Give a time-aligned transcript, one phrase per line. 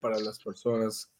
[0.00, 1.10] para las personas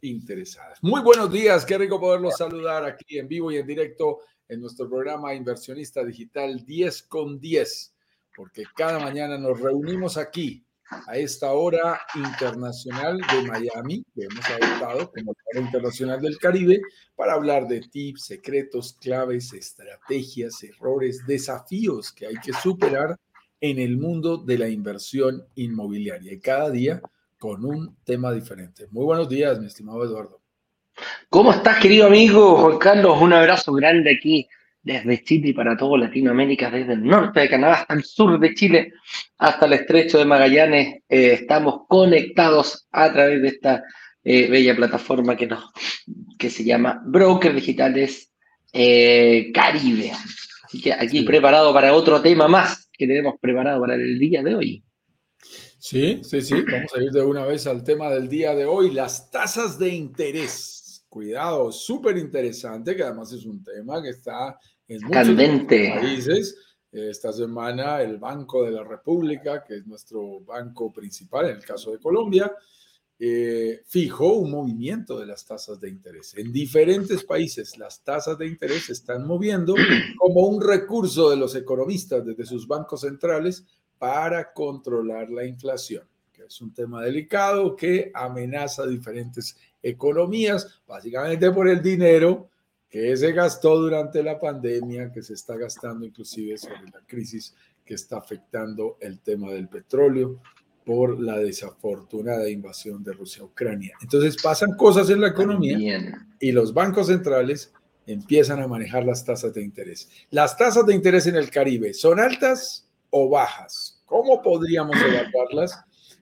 [0.00, 0.78] interesadas.
[0.82, 4.88] Muy buenos días, qué rico poderlos saludar aquí en vivo y en directo en nuestro
[4.88, 7.94] programa Inversionista Digital 10 con 10,
[8.36, 10.64] porque cada mañana nos reunimos aquí
[11.08, 16.80] a esta hora internacional de Miami, que hemos adoptado como hora internacional del Caribe,
[17.16, 23.16] para hablar de tips, secretos, claves, estrategias, errores, desafíos que hay que superar
[23.60, 26.32] en el mundo de la inversión inmobiliaria.
[26.32, 27.02] Y cada día
[27.38, 28.86] con un tema diferente.
[28.90, 30.45] Muy buenos días, mi estimado Eduardo.
[31.28, 33.20] ¿Cómo estás, querido amigo Juan Carlos?
[33.20, 34.48] Un abrazo grande aquí
[34.82, 38.54] desde Chile y para todo Latinoamérica, desde el norte de Canadá hasta el sur de
[38.54, 38.92] Chile,
[39.38, 41.02] hasta el estrecho de Magallanes.
[41.08, 43.82] Eh, estamos conectados a través de esta
[44.22, 45.72] eh, bella plataforma que, nos,
[46.38, 48.32] que se llama Broker Digitales
[48.72, 50.12] eh, Caribe.
[50.64, 54.54] Así que aquí preparado para otro tema más que tenemos preparado para el día de
[54.54, 54.84] hoy.
[55.78, 56.54] Sí, sí, sí.
[56.70, 59.90] Vamos a ir de una vez al tema del día de hoy, las tasas de
[59.90, 60.75] interés.
[61.16, 66.58] Cuidado, súper interesante, que además es un tema que está en muchos países.
[66.92, 71.90] Esta semana el Banco de la República, que es nuestro banco principal en el caso
[71.92, 72.52] de Colombia,
[73.18, 76.34] eh, fijó un movimiento de las tasas de interés.
[76.36, 79.74] En diferentes países las tasas de interés se están moviendo
[80.18, 83.64] como un recurso de los economistas desde sus bancos centrales
[83.96, 89.56] para controlar la inflación, que es un tema delicado que amenaza diferentes
[89.88, 92.50] economías, básicamente por el dinero
[92.88, 97.94] que se gastó durante la pandemia, que se está gastando inclusive sobre la crisis que
[97.94, 100.40] está afectando el tema del petróleo
[100.84, 103.94] por la desafortunada invasión de Rusia a Ucrania.
[104.00, 107.72] Entonces pasan cosas en la economía y los bancos centrales
[108.06, 110.08] empiezan a manejar las tasas de interés.
[110.30, 114.00] Las tasas de interés en el Caribe son altas o bajas?
[114.04, 115.78] ¿Cómo podríamos evaluarlas?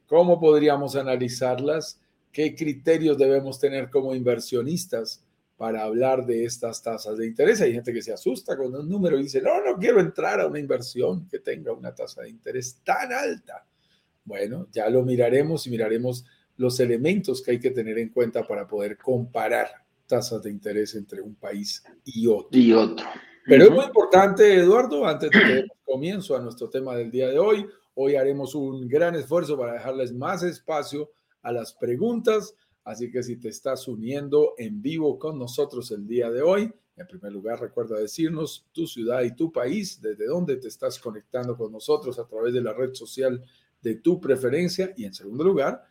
[0.07, 2.01] ¿Cómo podríamos analizarlas?
[2.35, 5.23] ¿Qué criterios debemos tener como inversionistas
[5.57, 7.61] para hablar de estas tasas de interés?
[7.61, 10.49] Hay gente que se asusta con un número y dice, no, no quiero entrar a
[10.49, 13.65] una inversión que tenga una tasa de interés tan alta.
[14.25, 16.25] Bueno, ya lo miraremos y miraremos
[16.57, 19.69] los elementos que hay que tener en cuenta para poder comparar
[20.05, 22.49] tasas de interés entre un país y otro.
[22.51, 23.07] Y otro.
[23.47, 27.39] Pero es muy importante, Eduardo, antes de que comienzo a nuestro tema del día de
[27.39, 31.13] hoy, hoy haremos un gran esfuerzo para dejarles más espacio
[31.45, 32.57] a las preguntas.
[32.83, 37.07] Así que si te estás uniendo en vivo con nosotros el día de hoy, en
[37.07, 41.73] primer lugar recuerda decirnos tu ciudad y tu país, desde dónde te estás conectando con
[41.73, 43.43] nosotros a través de la red social
[43.81, 44.93] de tu preferencia.
[44.97, 45.85] Y en segundo lugar,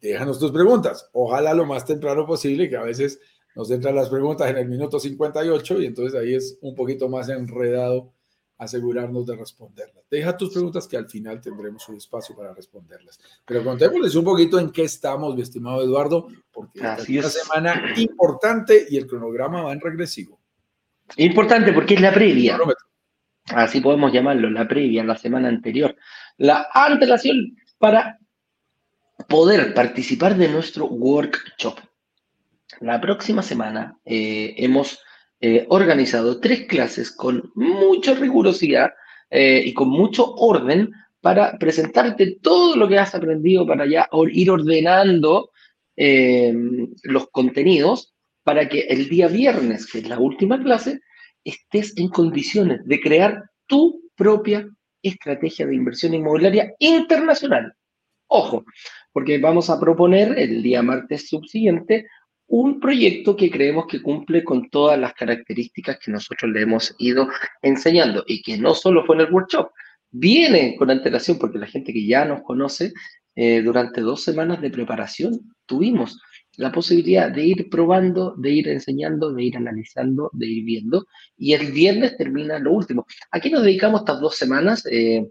[0.00, 1.08] déjanos tus preguntas.
[1.12, 3.20] Ojalá lo más temprano posible, que a veces
[3.54, 7.28] nos entran las preguntas en el minuto 58 y entonces ahí es un poquito más
[7.30, 8.12] enredado
[8.58, 10.04] asegurarnos de responderlas.
[10.10, 13.18] Deja tus preguntas que al final tendremos un espacio para responderlas.
[13.44, 18.86] Pero contémosles un poquito en qué estamos, mi estimado Eduardo, porque es una semana importante
[18.88, 20.40] y el cronograma va en regresivo.
[21.16, 22.58] Importante porque es la previa.
[23.46, 25.94] Así podemos llamarlo, la previa, la semana anterior.
[26.38, 28.18] La antelación para
[29.28, 31.78] poder participar de nuestro workshop.
[32.80, 34.98] La próxima semana eh, hemos
[35.40, 38.90] eh, organizado tres clases con mucha rigurosidad
[39.30, 44.50] eh, y con mucho orden para presentarte todo lo que has aprendido para ya ir
[44.50, 45.50] ordenando
[45.96, 48.14] los contenidos
[48.44, 51.00] para que el día viernes, que es la última clase,
[51.42, 54.68] estés en condiciones de crear tu propia
[55.02, 57.72] estrategia de inversión inmobiliaria internacional.
[58.28, 58.64] Ojo,
[59.12, 62.06] porque vamos a proponer el día martes subsiguiente
[62.48, 67.28] un proyecto que creemos que cumple con todas las características que nosotros le hemos ido
[67.62, 69.70] enseñando y que no solo fue en el workshop,
[70.10, 72.92] viene con antelación porque la gente que ya nos conoce,
[73.38, 76.18] eh, durante dos semanas de preparación tuvimos
[76.56, 81.06] la posibilidad de ir probando, de ir enseñando, de ir analizando, de ir viendo
[81.36, 83.06] y el viernes termina lo último.
[83.30, 84.86] Aquí nos dedicamos estas dos semanas.
[84.90, 85.28] Eh,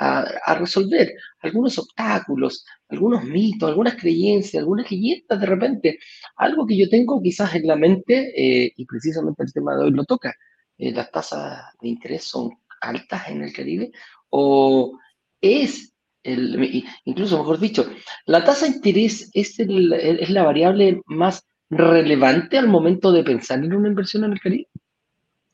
[0.00, 1.12] a, resolver
[1.42, 5.98] algunos obstáculos, algunos mitos, algunas creencias, algunas leyendas de repente.
[6.36, 9.90] Algo que yo tengo quizás en la mente, eh, y precisamente el tema de hoy
[9.90, 10.34] lo toca,
[10.78, 12.50] eh, las tasas de interés son
[12.80, 13.90] altas en el Caribe,
[14.30, 14.98] o
[15.40, 15.92] es,
[16.22, 17.86] el, incluso mejor dicho,
[18.26, 23.74] la tasa de interés es, es la variable más relevante al momento de pensar en
[23.74, 24.68] una inversión en el Caribe.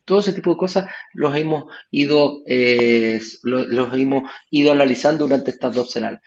[0.06, 5.74] Todo ese tipo de cosas los hemos ido, eh, los, hemos ido analizando durante estas
[5.74, 6.22] dos semanas.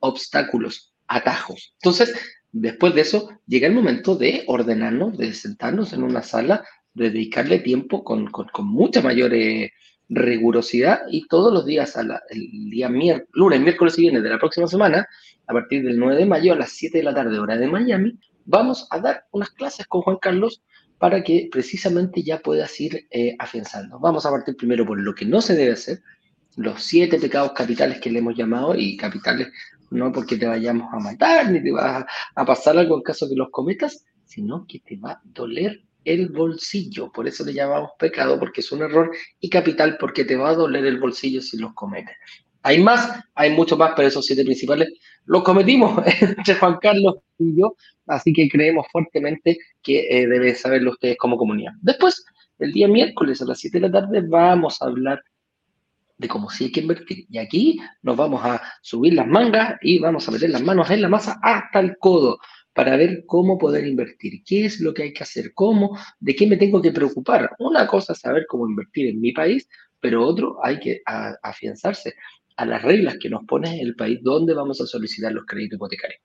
[0.00, 1.74] Obstáculos, atajos.
[1.80, 2.14] Entonces,
[2.52, 7.60] después de eso, llega el momento de ordenarnos, de sentarnos en una sala, de dedicarle
[7.60, 8.30] tiempo con,
[8.64, 9.72] mucha mayor eh,
[10.08, 14.66] rigurosidad y todos los días, el día miércoles, lunes, miércoles y viernes de la próxima
[14.66, 15.06] semana,
[15.46, 18.18] a partir del 9 de mayo a las 7 de la tarde, hora de Miami,
[18.44, 20.62] vamos a dar unas clases con Juan Carlos
[20.98, 23.98] para que precisamente ya puedas ir eh, afianzando.
[23.98, 26.02] Vamos a partir primero por lo que no se debe hacer,
[26.56, 29.48] los siete pecados capitales que le hemos llamado, y capitales
[29.90, 33.36] no porque te vayamos a matar, ni te va a pasar algo en caso que
[33.36, 37.10] los cometas, sino que te va a doler el bolsillo.
[37.12, 39.10] Por eso le llamamos pecado, porque es un error,
[39.40, 42.16] y capital, porque te va a doler el bolsillo si los cometes.
[42.68, 44.92] Hay más, hay mucho más, pero esos siete principales
[45.24, 47.74] los cometimos entre Juan Carlos y yo,
[48.06, 51.72] así que creemos fuertemente que eh, deben saberlo ustedes como comunidad.
[51.80, 52.22] Después,
[52.58, 55.22] el día miércoles a las 7 de la tarde, vamos a hablar
[56.18, 57.24] de cómo sí hay que invertir.
[57.30, 61.00] Y aquí nos vamos a subir las mangas y vamos a meter las manos en
[61.00, 62.38] la masa hasta el codo
[62.74, 66.46] para ver cómo poder invertir, qué es lo que hay que hacer, cómo, de qué
[66.46, 67.50] me tengo que preocupar.
[67.60, 69.66] Una cosa es saber cómo invertir en mi país,
[70.00, 71.00] pero otro hay que
[71.42, 72.14] afianzarse
[72.58, 76.20] a las reglas que nos pone el país donde vamos a solicitar los créditos hipotecarios.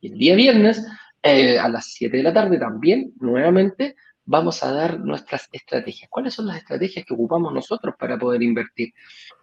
[0.00, 0.82] Y el día viernes,
[1.22, 3.94] eh, a las 7 de la tarde también, nuevamente,
[4.24, 6.08] vamos a dar nuestras estrategias.
[6.08, 8.94] ¿Cuáles son las estrategias que ocupamos nosotros para poder invertir?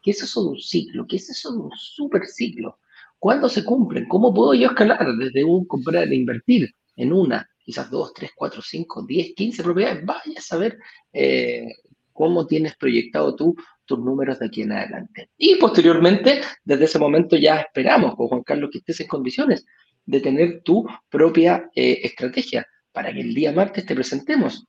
[0.02, 1.06] ¿Qué es eso de un ciclo?
[1.08, 2.80] ¿Qué es eso de un super ciclo?
[3.20, 4.08] ¿Cuándo se cumplen?
[4.08, 8.64] ¿Cómo puedo yo escalar desde un comprar e invertir en una, quizás dos, tres, cuatro,
[8.64, 10.04] cinco, diez, quince propiedades?
[10.04, 10.80] Vaya a saber
[11.14, 11.72] eh,
[12.14, 13.56] cómo tienes proyectado tú
[13.92, 15.30] tus números de aquí en adelante.
[15.38, 19.66] Y posteriormente, desde ese momento ya esperamos con Juan Carlos que estés en condiciones
[20.06, 24.66] de tener tu propia eh, estrategia para que el día martes te presentemos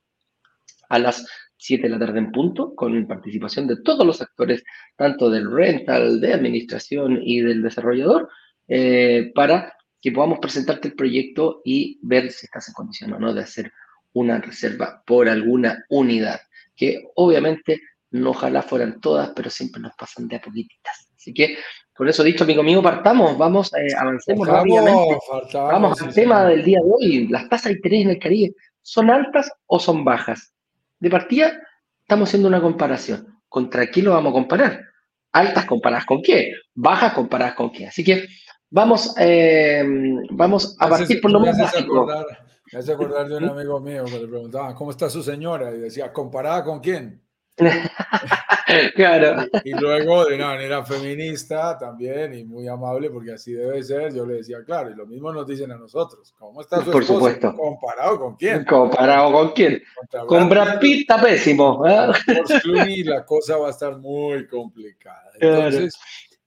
[0.89, 1.25] a las
[1.57, 4.63] 7 de la tarde en punto, con participación de todos los actores,
[4.97, 8.29] tanto del rental, de administración y del desarrollador,
[8.67, 13.33] eh, para que podamos presentarte el proyecto y ver si estás en condición o no
[13.33, 13.71] de hacer
[14.11, 16.41] una reserva por alguna unidad,
[16.75, 17.81] que obviamente
[18.13, 21.09] no ojalá fueran todas, pero siempre nos pasan de a poquititas.
[21.17, 21.57] Así que,
[21.95, 25.17] con eso dicho, amigo mío, partamos, vamos, eh, avancemos rápidamente.
[25.53, 27.27] vamos al tema del día de hoy.
[27.27, 30.53] Las tasas de interés en el Caribe, ¿son altas o son bajas?
[30.99, 31.59] De partida,
[32.01, 33.39] estamos haciendo una comparación.
[33.49, 34.81] ¿Contra qué lo vamos a comparar?
[35.31, 36.53] ¿Altas comparadas con qué?
[36.75, 37.87] ¿Bajas comparadas con qué?
[37.87, 38.27] Así que
[38.69, 39.83] vamos, eh,
[40.29, 42.07] vamos a partir por lo menos básico.
[42.71, 45.71] Me hace acordar de un amigo mío que le preguntaba, ¿cómo está su señora?
[45.71, 47.22] Y decía, ¿comparada con quién?
[48.95, 49.45] claro.
[49.63, 54.25] Y, luego, de una manera feminista también y muy amable, porque así debe ser, yo
[54.25, 56.33] le decía, claro, y lo mismo nos dicen a nosotros.
[56.37, 57.55] ¿Cómo está su Por supuesto.
[57.55, 58.65] ¿Comparado con quién?
[58.65, 59.83] ¿Comparado con quién?
[60.27, 61.85] con Brad Pitt está pésimo.
[61.87, 62.11] ¿eh?
[63.05, 65.31] la cosa va a estar muy complicada.
[65.39, 65.93] Entonces,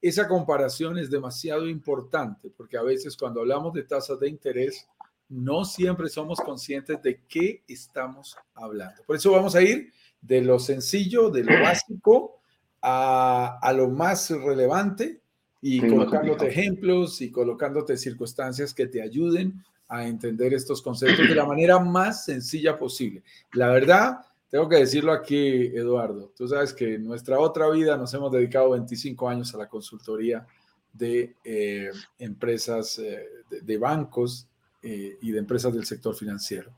[0.01, 4.87] esa comparación es demasiado importante, porque a veces cuando hablamos de tasas de interés,
[5.29, 9.03] no siempre somos conscientes de qué estamos hablando.
[9.05, 9.91] Por eso vamos a ir
[10.27, 12.39] de lo sencillo, de lo básico,
[12.81, 15.21] a, a lo más relevante
[15.61, 21.45] y colocándote ejemplos y colocándote circunstancias que te ayuden a entender estos conceptos de la
[21.47, 23.23] manera más sencilla posible.
[23.53, 24.19] La verdad,
[24.49, 28.71] tengo que decirlo aquí, Eduardo, tú sabes que en nuestra otra vida nos hemos dedicado
[28.71, 30.45] 25 años a la consultoría
[30.93, 34.47] de eh, empresas, eh, de, bancos
[34.81, 36.71] eh, y de empresas del sector financiero.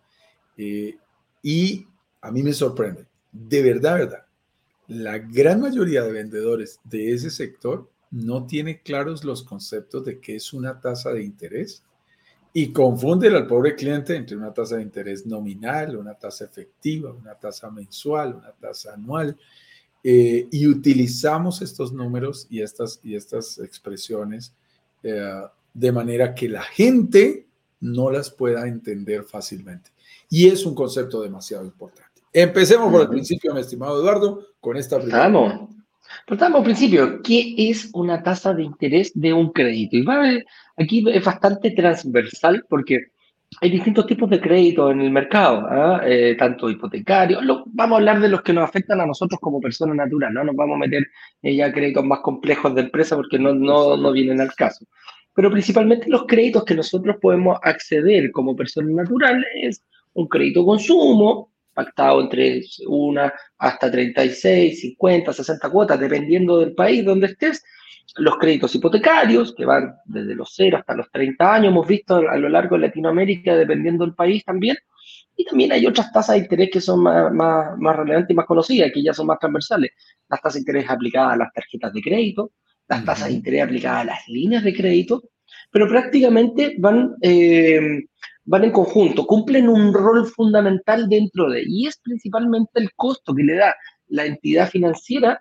[0.57, 1.87] y
[2.21, 4.25] a mí me sorprende de verdad, verdad,
[4.87, 10.35] la gran mayoría de vendedores de ese sector no tiene claros los conceptos de qué
[10.35, 11.83] es una tasa de interés
[12.53, 17.35] y confunden al pobre cliente entre una tasa de interés nominal, una tasa efectiva, una
[17.35, 19.37] tasa mensual, una tasa anual.
[20.03, 24.53] Eh, y utilizamos estos números y estas, y estas expresiones
[25.03, 25.41] eh,
[25.73, 27.45] de manera que la gente
[27.81, 29.91] no las pueda entender fácilmente.
[30.29, 32.08] Y es un concepto demasiado importante.
[32.33, 35.19] Empecemos por el principio, mi estimado Eduardo, con esta primera.
[35.19, 35.69] Vamos.
[36.27, 37.21] Partamos al principio.
[37.21, 39.97] ¿Qué es una tasa de interés de un crédito?
[39.97, 40.23] Y va
[40.77, 43.11] aquí es bastante transversal porque
[43.61, 46.01] hay distintos tipos de créditos en el mercado, ¿ah?
[46.05, 47.43] eh, tanto hipotecarios.
[47.65, 50.55] vamos a hablar de los que nos afectan a nosotros como personas naturales, no nos
[50.55, 51.07] vamos a meter
[51.41, 54.85] ya créditos más complejos de empresa porque no, no, no vienen al caso.
[55.33, 59.83] Pero principalmente los créditos que nosotros podemos acceder como persona natural es
[60.13, 61.48] un crédito consumo,
[61.79, 67.63] pactado entre una hasta 36, 50, 60 cuotas, dependiendo del país donde estés.
[68.15, 72.37] Los créditos hipotecarios, que van desde los 0 hasta los 30 años, hemos visto a
[72.37, 74.75] lo largo de Latinoamérica, dependiendo del país también.
[75.37, 78.45] Y también hay otras tasas de interés que son más, más, más relevantes y más
[78.45, 79.91] conocidas, que ya son más transversales.
[80.27, 82.51] Las tasas de interés aplicadas a las tarjetas de crédito,
[82.89, 85.23] las tasas de interés aplicadas a las líneas de crédito,
[85.71, 88.05] pero prácticamente van, eh,
[88.49, 93.43] van en conjunto, cumplen un rol fundamental dentro de, y es principalmente el costo que
[93.43, 93.75] le da
[94.07, 95.39] la entidad financiera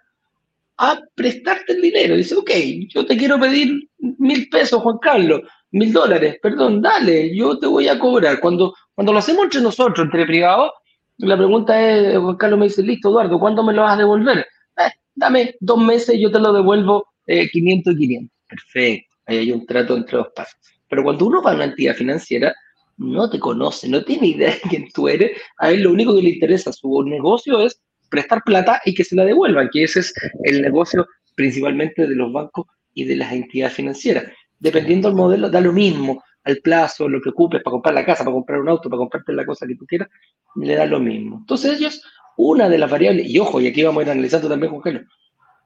[0.76, 2.16] a prestarte el dinero.
[2.16, 2.50] Dice, ok,
[2.90, 7.88] yo te quiero pedir mil pesos, Juan Carlos, mil dólares, perdón, dale, yo te voy
[7.88, 8.40] a cobrar.
[8.40, 10.72] Cuando, cuando lo hacemos entre nosotros, entre privados,
[11.16, 14.46] la pregunta es, Juan Carlos me dice, listo, Eduardo, ¿cuándo me lo vas a devolver?
[14.76, 18.36] Eh, dame dos meses, yo te lo devuelvo 500 eh, y 500.
[18.46, 20.58] Perfecto, ahí hay un trato entre dos partes.
[20.90, 22.54] Pero cuando uno va a una entidad financiera,
[22.98, 26.22] no te conoce, no tiene idea de quién tú eres, a él lo único que
[26.22, 30.12] le interesa su negocio es prestar plata y que se la devuelvan, que ese es
[30.44, 34.24] el negocio principalmente de los bancos y de las entidades financieras.
[34.58, 38.24] Dependiendo del modelo, da lo mismo al plazo, lo que ocupes para comprar la casa,
[38.24, 40.08] para comprar un auto, para comprarte la cosa que tú quieras,
[40.56, 41.38] le da lo mismo.
[41.38, 42.02] Entonces ellos,
[42.36, 45.02] una de las variables, y ojo, y aquí vamos a ir analizando también con Carlos,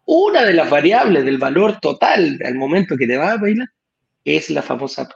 [0.05, 3.69] una de las variables del valor total al momento que te va a bailar
[4.25, 5.09] es la famosa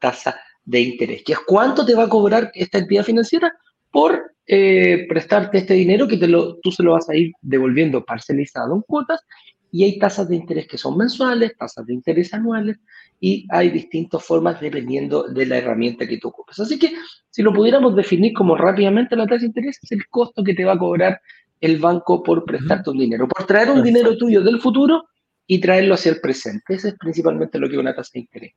[0.00, 0.38] tasa
[0.68, 3.54] de interés, que es cuánto te va a cobrar esta entidad financiera
[3.90, 8.04] por eh, prestarte este dinero que te lo, tú se lo vas a ir devolviendo
[8.04, 9.24] parcelizado en cuotas
[9.72, 12.76] y hay tasas de interés que son mensuales, tasas de interés anuales
[13.18, 16.60] y hay distintas formas dependiendo de la herramienta que tú ocupes.
[16.60, 16.92] Así que
[17.30, 20.66] si lo pudiéramos definir como rápidamente la tasa de interés es el costo que te
[20.66, 21.18] va a cobrar
[21.62, 25.06] el banco por prestarte un dinero, por traer un dinero tuyo del futuro
[25.46, 26.74] y traerlo hacia el presente.
[26.74, 28.52] Ese es principalmente lo que es una tasa de interés.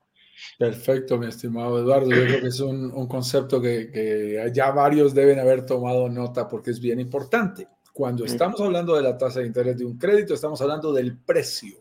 [0.57, 2.09] Perfecto, mi estimado Eduardo.
[2.09, 6.47] Yo creo que es un, un concepto que, que, ya varios deben haber tomado nota
[6.47, 7.67] porque es bien importante.
[7.93, 11.77] Cuando estamos hablando de la tasa de interés de un crédito, estamos hablando del precio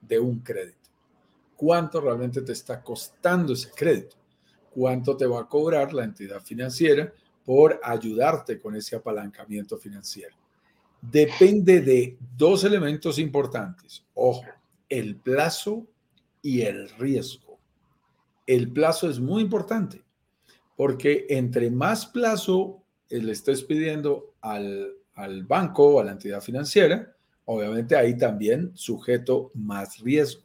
[0.00, 0.78] de un crédito.
[1.56, 4.16] ¿Cuánto realmente te está costando ese crédito?
[4.70, 7.12] ¿Cuánto te va a cobrar la entidad financiera
[7.44, 10.34] por ayudarte con ese apalancamiento financiero?
[11.00, 14.02] Depende de dos elementos importantes.
[14.14, 14.44] Ojo,
[14.88, 15.86] el plazo
[16.42, 17.53] y el riesgo
[18.46, 20.02] el plazo es muy importante,
[20.76, 27.14] porque entre más plazo le estés pidiendo al, al banco o a la entidad financiera,
[27.44, 30.42] obviamente ahí también sujeto más riesgo.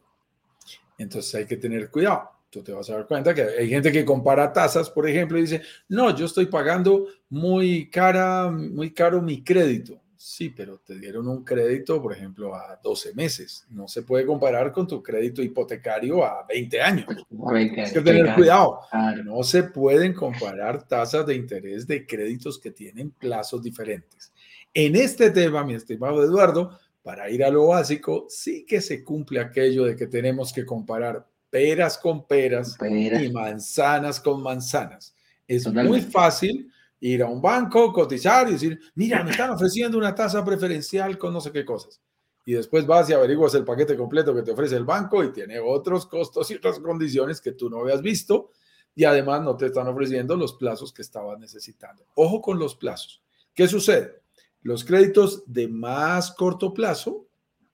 [0.97, 2.29] Entonces hay que tener cuidado.
[2.49, 5.41] Tú te vas a dar cuenta que hay gente que compara tasas, por ejemplo, y
[5.41, 10.01] dice, no, yo estoy pagando muy cara, muy caro mi crédito.
[10.21, 13.65] Sí, pero te dieron un crédito, por ejemplo, a 12 meses.
[13.69, 17.05] No se puede comparar con tu crédito hipotecario a 20 años.
[17.53, 18.81] Hay que tener cuidado.
[19.23, 24.33] No se pueden comparar tasas de interés de créditos que tienen plazos diferentes.
[24.73, 29.39] En este tema, mi estimado Eduardo, para ir a lo básico, sí que se cumple
[29.39, 35.15] aquello de que tenemos que comparar peras con peras y manzanas con manzanas.
[35.47, 36.69] Es muy fácil
[37.01, 41.33] ir a un banco, cotizar y decir, mira, me están ofreciendo una tasa preferencial con
[41.33, 42.01] no sé qué cosas.
[42.45, 45.59] Y después vas y averiguas el paquete completo que te ofrece el banco y tiene
[45.59, 48.51] otros costos y otras condiciones que tú no habías visto
[48.95, 52.05] y además no te están ofreciendo los plazos que estabas necesitando.
[52.15, 53.21] Ojo con los plazos.
[53.53, 54.21] ¿Qué sucede?
[54.61, 57.27] Los créditos de más corto plazo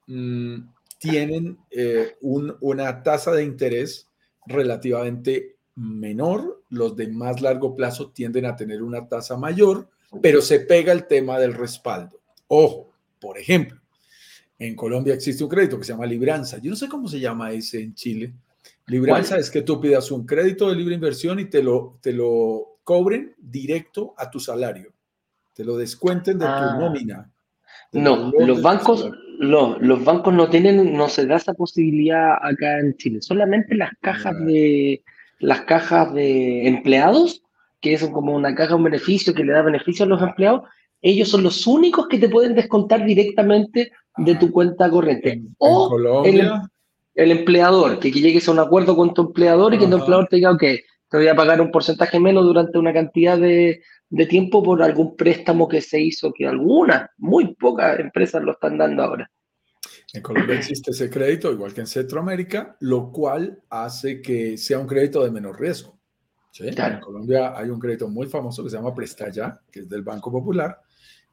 [0.07, 0.57] mmm,
[0.99, 4.11] tienen eh, un, una tasa de interés
[4.45, 9.89] relativamente menor, los de más largo plazo tienden a tener una tasa mayor,
[10.21, 12.21] pero se pega el tema del respaldo.
[12.47, 13.79] Ojo, por ejemplo,
[14.57, 16.59] en Colombia existe un crédito que se llama Libranza.
[16.59, 18.33] Yo no sé cómo se llama ese en Chile.
[18.87, 22.77] Libranza es que tú pidas un crédito de libre inversión y te lo, te lo
[22.83, 24.93] cobren directo a tu salario.
[25.53, 26.77] Te lo descuenten de tu ah.
[26.79, 27.31] nómina.
[27.91, 32.95] No, los bancos, no, los bancos no tienen, no se da esa posibilidad acá en
[32.97, 33.21] Chile.
[33.21, 35.01] Solamente las cajas de,
[35.39, 37.43] las cajas de empleados,
[37.81, 40.63] que son como una caja, un beneficio que le da beneficio a los empleados,
[41.01, 45.41] ellos son los únicos que te pueden descontar directamente de tu cuenta corriente.
[45.57, 46.23] o
[47.15, 50.37] el, empleador, que, llegues a un acuerdo con tu empleador y que tu empleador te
[50.37, 50.63] diga, ok,
[51.09, 55.15] te voy a pagar un porcentaje menos durante una cantidad de, de tiempo por algún
[55.15, 59.29] préstamo que se hizo, que algunas, muy pocas empresas lo están dando ahora.
[60.15, 64.87] En Colombia existe ese crédito, igual que en Centroamérica, lo cual hace que sea un
[64.87, 65.95] crédito de menor riesgo.
[66.57, 70.31] En Colombia hay un crédito muy famoso que se llama Prestaya, que es del Banco
[70.31, 70.79] Popular,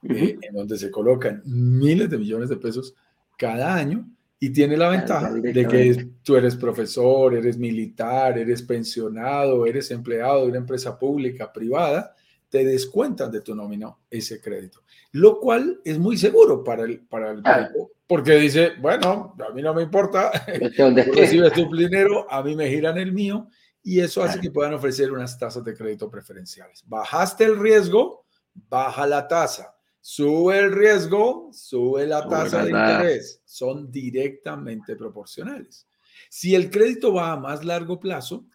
[0.02, 2.94] eh, en donde se colocan miles de millones de pesos
[3.38, 4.04] cada año
[4.40, 10.42] y tiene la ventaja de que tú eres profesor, eres militar, eres pensionado, eres empleado
[10.42, 12.16] de una empresa pública, privada,
[12.48, 17.30] te descuentan de tu nómina ese crédito, lo cual es muy seguro para el, para
[17.30, 20.30] el banco porque dice, bueno, a mí no me importa,
[20.76, 23.48] tú recibes tu dinero, a mí me giran el mío
[23.82, 26.84] y eso hace que puedan ofrecer unas tasas de crédito preferenciales.
[26.86, 28.24] Bajaste el riesgo,
[28.68, 29.74] baja la tasa.
[30.00, 33.40] Sube el riesgo, sube la tasa de interés.
[33.44, 35.86] Son directamente proporcionales.
[36.28, 38.46] Si el crédito va a más largo plazo,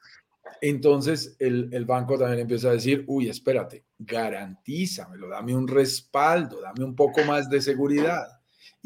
[0.62, 6.84] entonces el, el, banco también empieza a decir, uy, espérate, garantízamelo, dame un respaldo, dame
[6.84, 8.37] un poco más de seguridad.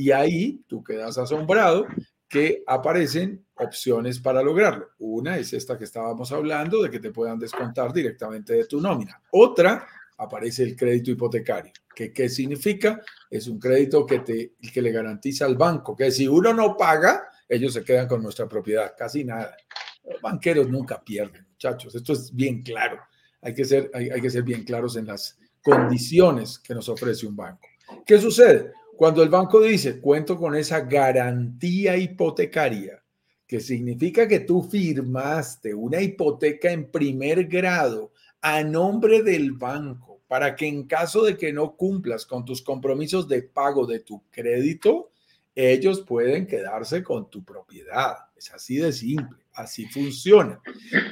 [0.01, 1.86] Y ahí tú quedas asombrado
[2.27, 4.88] que aparecen opciones para lograrlo.
[4.98, 9.22] Una es esta que estábamos hablando, de que te puedan descontar directamente de tu nómina.
[9.31, 9.86] Otra,
[10.17, 11.72] aparece el crédito hipotecario.
[11.96, 13.00] ¿Qué, qué significa?
[13.29, 17.29] Es un crédito que, te, que le garantiza al banco que si uno no paga,
[17.48, 19.55] ellos se quedan con nuestra propiedad, casi nada.
[20.03, 21.93] Los banqueros nunca pierden, muchachos.
[21.93, 23.00] Esto es bien claro.
[23.43, 27.27] Hay que ser, hay, hay que ser bien claros en las condiciones que nos ofrece
[27.27, 27.67] un banco.
[28.03, 28.72] ¿Qué sucede?
[29.01, 33.03] Cuando el banco dice, cuento con esa garantía hipotecaria,
[33.48, 40.55] que significa que tú firmaste una hipoteca en primer grado a nombre del banco para
[40.55, 45.10] que en caso de que no cumplas con tus compromisos de pago de tu crédito,
[45.55, 48.17] ellos pueden quedarse con tu propiedad.
[48.36, 50.62] Es así de simple, así funciona.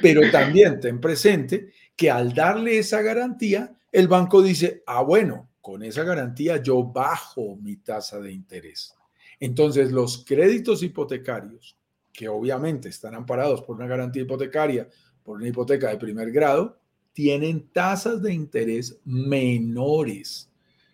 [0.00, 5.82] Pero también ten presente que al darle esa garantía, el banco dice, ah, bueno, con
[5.82, 8.94] esa garantía yo bajo mi tasa de interés.
[9.38, 11.76] Entonces, los créditos hipotecarios,
[12.12, 14.88] que obviamente están amparados por una garantía hipotecaria,
[15.22, 16.78] por una hipoteca de primer grado,
[17.12, 20.50] tienen tasas de interés menores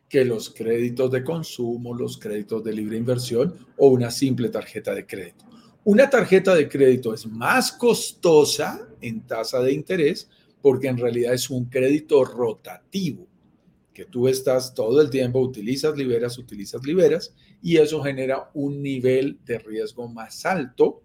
[0.08, 5.06] que los créditos de consumo, los créditos de libre inversión o una simple tarjeta de
[5.06, 5.44] crédito.
[5.84, 10.28] Una tarjeta de crédito es más costosa en tasa de interés
[10.60, 13.26] porque en realidad es un crédito rotativo
[13.96, 19.38] que tú estás todo el tiempo, utilizas, liberas, utilizas, liberas, y eso genera un nivel
[19.46, 21.02] de riesgo más alto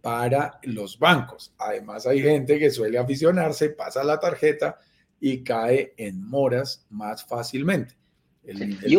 [0.00, 1.54] para los bancos.
[1.56, 4.80] Además, hay gente que suele aficionarse, pasa la tarjeta
[5.20, 7.94] y cae en moras más fácilmente.
[8.42, 8.98] El nivel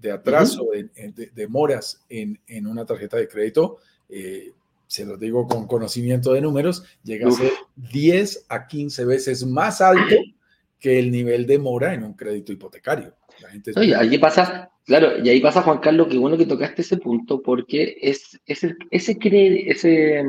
[0.00, 4.52] de, atraso, de, moras en, una tarjeta de crédito, eh,
[4.88, 9.80] se lo digo con conocimiento de números, llega a ser 10 a 15 veces más
[9.80, 10.16] alto
[10.78, 13.14] que el nivel de mora en un crédito hipotecario.
[13.40, 17.40] La ahí pasa, claro, y ahí pasa, Juan Carlos, qué bueno que tocaste ese punto,
[17.42, 20.24] porque es, ese, ese,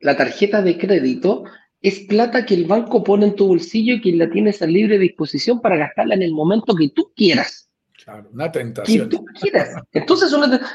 [0.00, 1.44] la tarjeta de crédito
[1.80, 4.98] es plata que el banco pone en tu bolsillo y que la tienes a libre
[4.98, 7.70] disposición para gastarla en el momento que tú quieras.
[8.04, 9.08] Claro, una tentación.
[9.08, 9.70] Que tú quieras.
[9.92, 10.32] Entonces,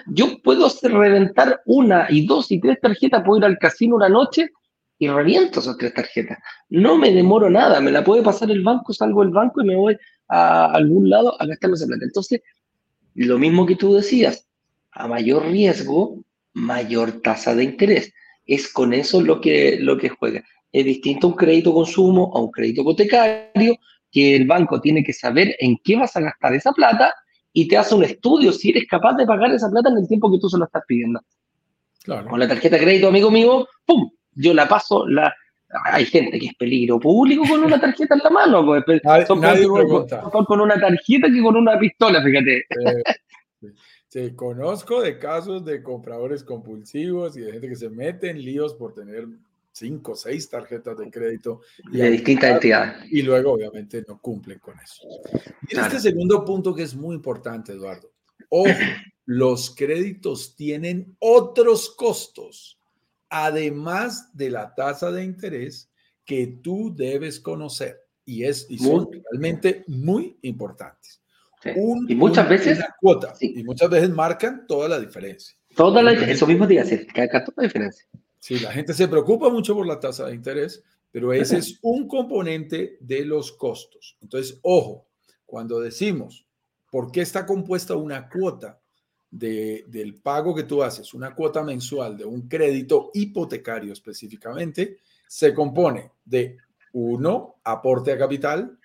[0.08, 4.10] yo puedo hacer reventar una y dos y tres tarjetas, puedo ir al casino una
[4.10, 4.50] noche
[5.02, 6.38] y reviento esas tres tarjetas.
[6.70, 9.76] No me demoro nada, me la puede pasar el banco, salgo del banco y me
[9.76, 12.06] voy a algún lado a gastarme esa plata.
[12.06, 12.42] Entonces,
[13.16, 14.48] lo mismo que tú decías,
[14.92, 18.14] a mayor riesgo, mayor tasa de interés.
[18.46, 20.44] Es con eso lo que, lo que juega.
[20.72, 23.78] Es distinto un crédito consumo a un crédito hipotecario,
[24.12, 27.12] que el banco tiene que saber en qué vas a gastar esa plata
[27.52, 30.32] y te hace un estudio si eres capaz de pagar esa plata en el tiempo
[30.32, 31.22] que tú se lo estás pidiendo.
[32.04, 32.30] Claro.
[32.30, 34.12] Con la tarjeta de crédito, amigo mío, ¡pum!
[34.34, 35.34] Yo la paso, la,
[35.86, 40.62] hay gente que es peligro público con una tarjeta en la mano, pues, nadie, con,
[40.62, 42.66] una tarjeta que con una pistola, fíjate.
[44.08, 48.74] sí, conozco de casos de compradores compulsivos y de gente que se mete en líos
[48.74, 49.28] por tener
[49.72, 51.62] cinco o seis tarjetas de crédito.
[51.92, 53.12] Y de distintas entidades.
[53.12, 55.08] Y luego, obviamente, no cumplen con eso.
[55.70, 58.12] Y este segundo punto que es muy importante, Eduardo.
[58.50, 58.70] Ojo,
[59.26, 62.81] los créditos tienen otros costos
[63.32, 65.90] además de la tasa de interés
[66.26, 71.22] que tú debes conocer y, es, y son realmente muy importantes.
[72.08, 72.80] y muchas veces...
[73.00, 75.58] Cuota, Y muchas veces marcan toda la diferencia.
[75.76, 78.06] Toda la eso mismo diga, toda la diferencia.
[78.38, 82.08] Sí, la gente se preocupa mucho por la tasa de interés, pero ese es un
[82.08, 84.18] componente de los costos.
[84.22, 85.08] Entonces, ojo,
[85.46, 86.46] cuando decimos
[86.92, 88.81] por qué está compuesta una cuota,
[89.32, 96.12] del pago que tú haces, una cuota mensual de un crédito hipotecario específicamente, se compone
[96.26, 96.58] de
[96.92, 98.78] uno, aporte a capital,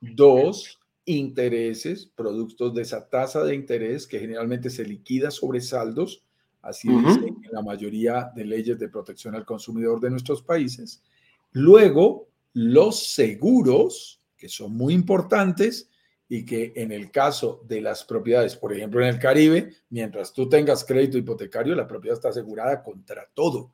[0.00, 6.22] dos, intereses, productos de esa tasa de interés que generalmente se liquida sobre saldos,
[6.62, 11.02] así dice en la mayoría de leyes de protección al consumidor de nuestros países.
[11.52, 15.88] Luego, los seguros, que son muy importantes,
[16.28, 20.48] y que en el caso de las propiedades, por ejemplo en el Caribe, mientras tú
[20.48, 23.72] tengas crédito hipotecario, la propiedad está asegurada contra todo.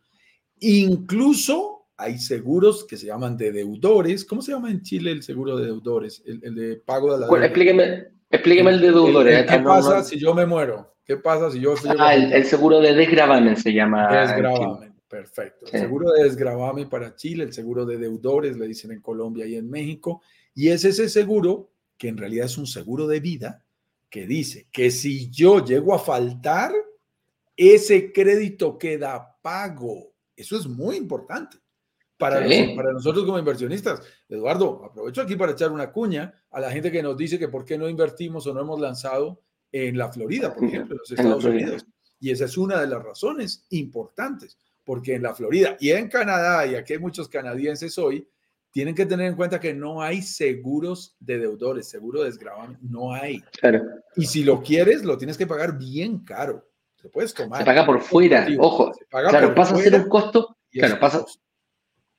[0.60, 4.24] Incluso hay seguros que se llaman de deudores.
[4.24, 6.22] ¿Cómo se llama en Chile el seguro de deudores?
[6.24, 7.44] El, de pago de la deuda.
[7.44, 9.50] explíqueme, explíqueme el de deudores.
[9.50, 10.94] ¿Qué pasa si yo me muero?
[11.04, 11.74] ¿Qué pasa si yo...
[11.98, 14.08] Ah, el, seguro de desgravamen se llama.
[14.26, 14.94] Desgravamen.
[15.08, 15.66] Perfecto.
[15.70, 19.54] El seguro de desgravame para Chile, el seguro de deudores, le dicen en Colombia y
[19.54, 20.22] en México,
[20.54, 21.70] y es ese seguro
[22.04, 23.64] que en realidad es un seguro de vida
[24.10, 26.70] que dice que si yo llego a faltar,
[27.56, 30.12] ese crédito queda pago.
[30.36, 31.56] Eso es muy importante
[32.18, 32.40] para,
[32.76, 34.02] para nosotros como inversionistas.
[34.28, 37.64] Eduardo, aprovecho aquí para echar una cuña a la gente que nos dice que por
[37.64, 39.40] qué no invertimos o no hemos lanzado
[39.72, 41.86] en la Florida, por ejemplo, en los Estados Unidos.
[42.20, 46.66] Y esa es una de las razones importantes, porque en la Florida y en Canadá,
[46.66, 48.28] y aquí hay muchos canadienses hoy,
[48.74, 53.14] tienen que tener en cuenta que no hay seguros de deudores, seguro de desgravamen, no
[53.14, 53.40] hay.
[54.16, 56.66] Y si lo quieres, lo tienes que pagar bien caro.
[56.96, 57.60] Se puedes tomar.
[57.60, 58.90] Se paga por fuera, ojo.
[59.08, 60.56] claro, pasa a ser un costo.
[60.72, 61.24] Claro, pasa,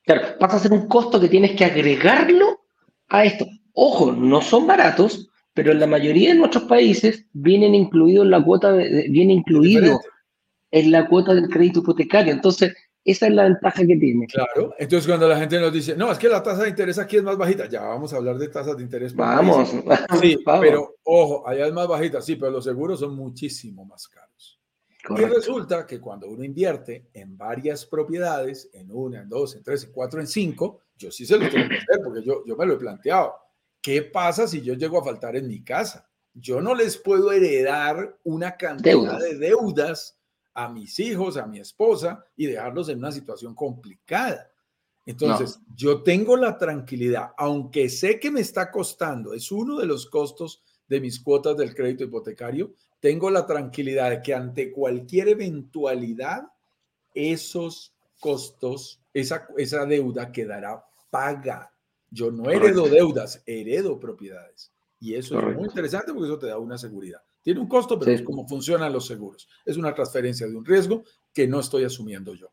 [0.05, 2.61] claro, pasa a ser un costo que tienes que agregarlo
[3.09, 3.45] a esto.
[3.73, 8.41] Ojo, no son baratos, pero en la mayoría de nuestros países vienen incluidos en la
[8.41, 9.99] cuota, de, viene incluido
[10.71, 12.31] en la cuota del crédito hipotecario.
[12.31, 12.73] Entonces,
[13.05, 14.25] esa es la ventaja que tiene.
[14.25, 17.17] Claro, entonces cuando la gente nos dice, no, es que la tasa de interés aquí
[17.17, 19.15] es más bajita, ya vamos a hablar de tasas de interés.
[19.15, 19.69] Vamos,
[20.21, 24.59] sí, pero ojo, allá es más bajita, sí, pero los seguros son muchísimo más caros.
[25.07, 29.83] Y resulta que cuando uno invierte en varias propiedades, en una, en dos, en tres,
[29.83, 32.65] en cuatro, en cinco, yo sí se lo tengo que hacer porque yo, yo me
[32.65, 33.35] lo he planteado.
[33.79, 36.09] ¿Qué pasa si yo llego a faltar en mi casa?
[36.33, 40.17] Yo no les puedo heredar una cantidad de deudas
[40.55, 44.49] a mis hijos, a mi esposa y dejarlos en una situación complicada.
[45.05, 50.07] Entonces, yo tengo la tranquilidad, aunque sé que me está costando, es uno de los
[50.07, 56.51] costos de mis cuotas del crédito hipotecario, tengo la tranquilidad de que ante cualquier eventualidad,
[57.13, 61.71] esos costos, esa, esa deuda quedará paga.
[62.09, 64.71] Yo no heredo deudas, heredo propiedades.
[64.99, 67.21] Y eso es muy interesante porque eso te da una seguridad.
[67.45, 69.47] Tiene un costo, pero es como funcionan los seguros.
[69.63, 72.49] Es una transferencia de un riesgo que no estoy asumiendo yo.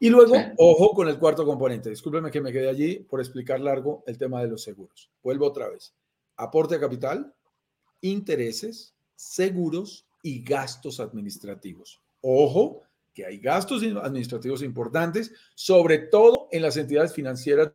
[0.00, 1.90] Y luego, ojo con el cuarto componente.
[1.90, 5.12] Discúlpeme que me quedé allí por explicar largo el tema de los seguros.
[5.22, 5.94] Vuelvo otra vez.
[6.38, 7.32] Aporte a capital,
[8.00, 12.02] intereses, seguros y gastos administrativos.
[12.20, 12.82] Ojo
[13.14, 17.70] que hay gastos administrativos importantes, sobre todo en las entidades financieras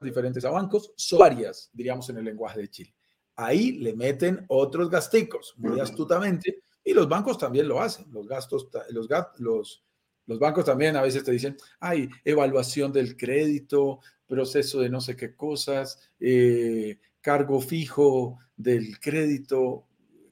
[0.00, 2.94] diferentes a bancos, son varias, diríamos en el lenguaje de Chile.
[3.36, 8.06] Ahí le meten otros gasticos muy astutamente y los bancos también lo hacen.
[8.12, 9.84] Los gastos, los, los,
[10.26, 15.16] los bancos también a veces te dicen, hay evaluación del crédito, proceso de no sé
[15.16, 19.86] qué cosas, eh, cargo fijo del crédito,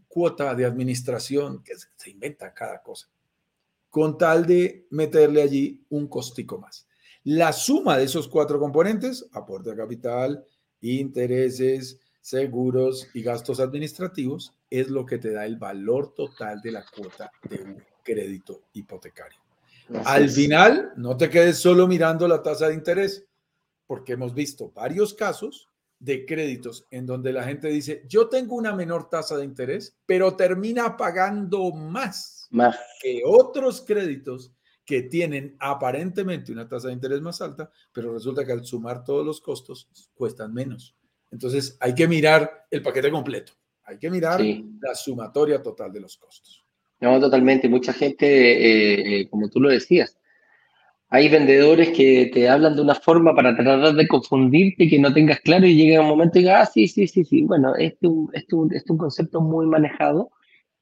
[0.09, 3.09] cuota de administración, que se inventa cada cosa,
[3.89, 6.87] con tal de meterle allí un costico más.
[7.25, 10.45] La suma de esos cuatro componentes, aporte a capital,
[10.81, 16.85] intereses, seguros y gastos administrativos, es lo que te da el valor total de la
[16.85, 19.41] cuota de un crédito hipotecario.
[20.05, 23.27] Al final, no te quedes solo mirando la tasa de interés,
[23.87, 28.75] porque hemos visto varios casos de créditos en donde la gente dice, yo tengo una
[28.75, 32.77] menor tasa de interés, pero termina pagando más, más.
[33.03, 34.53] que otros créditos
[34.85, 39.25] que tienen aparentemente una tasa de interés más alta, pero resulta que al sumar todos
[39.27, 40.97] los costos cuestan menos.
[41.31, 43.53] Entonces hay que mirar el paquete completo,
[43.85, 46.65] hay que mirar la sumatoria total de los costos.
[47.01, 47.69] No, totalmente.
[47.69, 50.19] Mucha gente, eh, eh, como tú lo decías,
[51.09, 55.41] hay vendedores que te hablan de una forma para tratar de confundirte, que no tengas
[55.41, 57.43] claro y llega un momento y digas, ah, sí, sí, sí, sí.
[57.43, 60.31] Bueno, este, este, este es un concepto muy manejado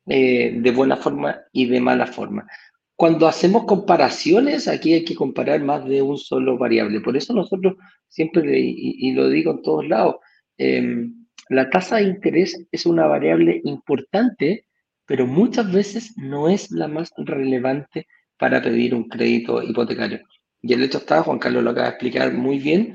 [0.06, 2.46] eh, de buena forma y de mala forma.
[2.94, 7.00] Cuando hacemos comparaciones, aquí hay que comparar más de un solo variable.
[7.00, 7.76] Por eso nosotros
[8.08, 10.16] siempre, y, lo digo en todos lados,
[10.58, 14.66] em, la tasa de interés es una variable importante,
[15.06, 18.06] pero muchas veces no es la más relevante
[18.38, 20.20] para pedir un crédito hipotecario.
[20.60, 22.94] Y el hecho está, Juan Carlos lo acaba de explicar muy bien,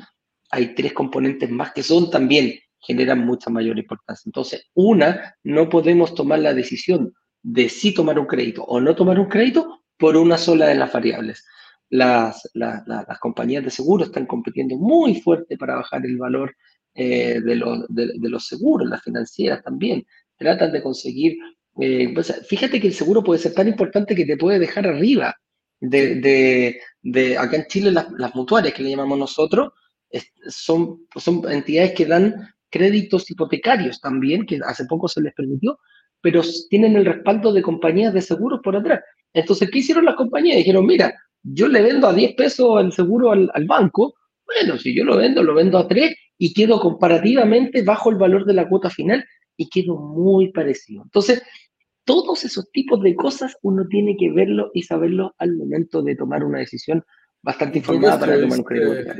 [0.52, 4.28] hay tres componentes más que son también, generan mucha mayor importancia.
[4.28, 9.20] Entonces, una, no podemos tomar la decisión de si tomar un crédito o no tomar
[9.20, 11.46] un crédito por una sola de las variables.
[11.90, 16.56] Las, las compañías de seguro están compitiendo muy fuerte para bajar el valor
[16.96, 20.06] eh, de, de, los seguros, las financieras también.
[20.38, 21.38] Tratan de conseguir,
[21.80, 25.36] eh, pues, fíjate que el seguro puede ser tan importante que te puede dejar arriba.
[25.80, 29.74] De, de acá en Chile las, las, mutuarias que le llamamos nosotros
[30.48, 35.78] son, son entidades que dan créditos hipotecarios también, que hace poco se les permitió,
[36.22, 39.02] pero tienen el respaldo de compañías de seguros por atrás.
[39.34, 40.58] Entonces, ¿qué hicieron las compañías?
[40.58, 45.04] Dijeron, mira, yo le vendo a 10 pesos el seguro al, banco, bueno, si yo
[45.04, 48.90] lo vendo, lo vendo a 3 y quedo comparativamente bajo el valor de la cuota
[48.90, 49.24] final
[49.56, 51.04] y quedo muy parecido.
[51.04, 51.42] Entonces,
[52.04, 56.44] todos esos tipos de cosas uno tiene que verlo y saberlo al momento de tomar
[56.44, 57.04] una decisión
[57.42, 59.14] bastante informada para tomar un crédito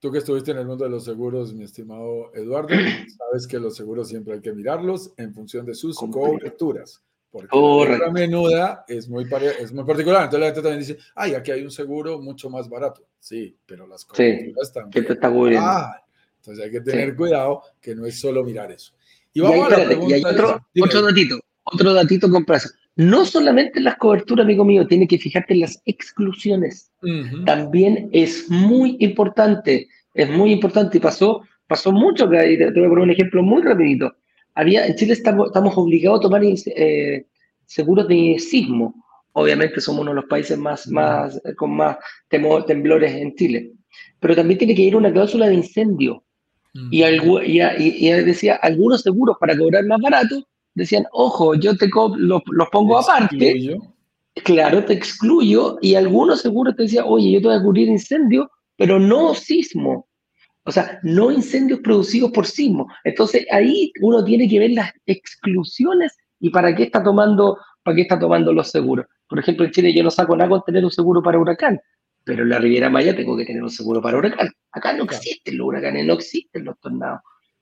[0.00, 2.68] Tú que estuviste en el mundo de los seguros, mi estimado Eduardo,
[3.18, 7.02] sabes que los seguros siempre hay que mirarlos en función de sus coberturas.
[7.30, 9.26] Porque la menuda es muy,
[9.60, 10.24] es muy particular.
[10.24, 13.06] Entonces la gente también dice, ay, aquí hay un seguro mucho más barato.
[13.18, 15.06] Sí, pero las coberturas también.
[15.60, 16.00] Ah,
[16.38, 18.92] entonces hay que tener cuidado que no es solo mirar eso.
[19.32, 22.70] Y, vamos a y hay otro, otro datito, otro datito con plazo.
[22.96, 26.90] No solamente las coberturas, amigo mío, tiene que fijarte en las exclusiones.
[27.46, 32.88] También es muy importante, es muy importante y pasó, pasó mucho, te, te voy a
[32.88, 34.12] poner un ejemplo muy rapidito
[34.58, 37.26] había, en Chile estamos, obligados a tomar eh,
[37.64, 38.92] seguros de sismo.
[39.32, 41.96] Obviamente somos uno de los países más, más, eh, con más
[42.28, 43.70] temblores en Chile.
[44.18, 46.24] Pero también tiene que ir una cláusula de incendio.
[46.90, 52.68] Y, y, decía, algunos seguros para cobrar más barato, decían, ojo, yo te los, los
[52.70, 53.78] pongo aparte.
[54.44, 55.78] Claro, te excluyo.
[55.80, 60.06] Y algunos seguros te decían, oye, yo te voy a cubrir incendio, pero no sismo.
[60.64, 62.86] O sea, no incendios producidos por sismo.
[63.04, 68.02] Entonces ahí uno tiene que ver las exclusiones y para qué está tomando, para qué
[68.02, 69.06] está tomando los seguros.
[69.28, 71.80] Por ejemplo, en Chile yo no saco nada con tener un seguro para huracán,
[72.28, 74.50] pero en la Riviera Maya tengo que tener un seguro para huracán.
[74.72, 77.20] Acá no existen los huracanes, no existen los tornados.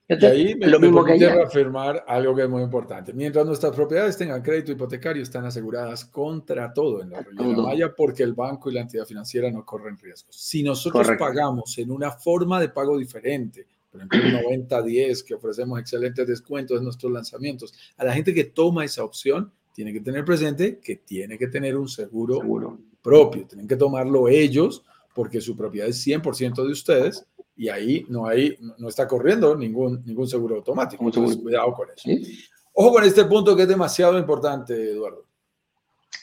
[0.09, 3.13] Y ahí me, lo mismo que afirmar algo que es muy importante.
[3.13, 8.25] Mientras nuestras propiedades tengan crédito hipotecario, están aseguradas contra todo en la Riviera Maya porque
[8.25, 10.35] el banco y la entidad financiera no corren riesgos.
[10.35, 16.27] Si nosotros pagamos en una forma de pago diferente, por ejemplo, 90-10, que ofrecemos excelentes
[16.27, 20.79] descuentos en nuestros lanzamientos, a la gente que toma esa opción, tiene que tener presente
[20.79, 22.81] que tiene que tener un seguro, seguro.
[23.03, 24.83] propio, tienen que tomarlo ellos
[25.15, 30.03] porque su propiedad es 100% de ustedes y ahí no, hay, no está corriendo ningún,
[30.07, 31.05] ningún seguro automático.
[31.05, 32.09] Entonces, cuidado con eso.
[32.73, 35.27] Ojo con este punto que es demasiado importante, Eduardo.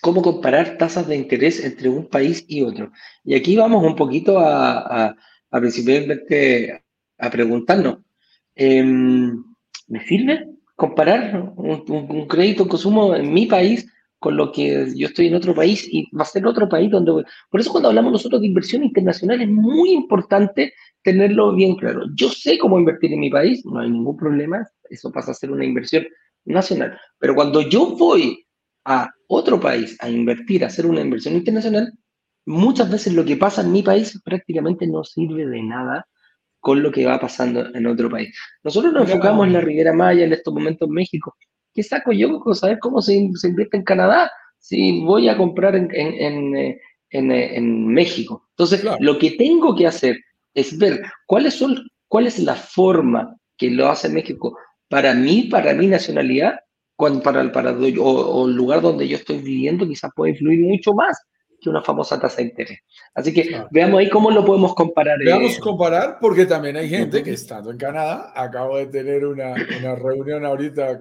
[0.01, 2.91] ¿Cómo comparar tasas de interés entre un país y otro?
[3.23, 5.15] Y aquí vamos un poquito a, a,
[5.51, 6.83] a principalmente
[7.19, 7.99] a preguntarnos,
[8.55, 9.43] em,
[9.87, 13.87] ¿me sirve comparar un, crédito consumo en mi país
[14.19, 17.25] con lo que yo estoy en otro país y va a ser otro país donde...
[17.49, 22.05] Por eso cuando hablamos nosotros de inversión internacional es muy importante tenerlo bien claro.
[22.15, 25.51] Yo sé cómo invertir en mi país, no hay ningún problema, eso pasa a ser
[25.51, 26.05] una inversión
[26.45, 26.97] nacional.
[27.19, 28.45] Pero cuando yo voy
[28.85, 31.91] a otro país a invertir, a hacer una inversión internacional,
[32.45, 36.07] muchas veces lo que pasa en mi país prácticamente no sirve de nada
[36.63, 38.33] con lo que va pasando en otro país.
[38.63, 41.35] Nosotros nos enfocamos en la Riviera Maya, en estos momentos en México,
[41.75, 45.93] ¿qué saco yo con saber cómo se, invierte en Canadá si voy a comprar en,
[45.93, 48.47] en, en, eh, México?
[48.51, 50.21] Entonces, lo que tengo que hacer
[50.53, 55.73] es ver cuáles son, cuál es la forma que lo hace México para mí, para
[55.73, 56.61] mi nacionalidad,
[56.95, 61.17] para, para, o, o el lugar donde yo estoy viviendo, quizás puede influir mucho más
[61.69, 62.79] una famosa tasa de interés.
[63.13, 65.17] Así que veamos ahí cómo lo podemos comparar.
[65.19, 69.95] Veamos comparar, porque también hay gente que estando en Canadá, acabo de tener una, una
[69.95, 70.99] reunión ahorita,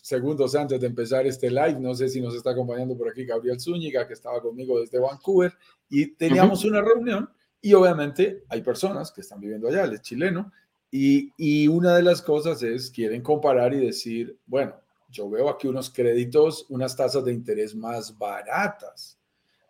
[0.00, 3.60] segundos antes de empezar este live, no sé si nos está acompañando por aquí Gabriel
[3.60, 5.52] Zúñiga, que estaba conmigo desde Vancouver,
[5.88, 7.28] y teníamos una reunión
[7.60, 10.52] y obviamente hay personas que están viviendo allá, es chileno,
[10.90, 14.74] y, y una de las cosas es, quieren comparar y decir, bueno,
[15.08, 19.18] yo veo aquí unos créditos, unas tasas de interés más baratas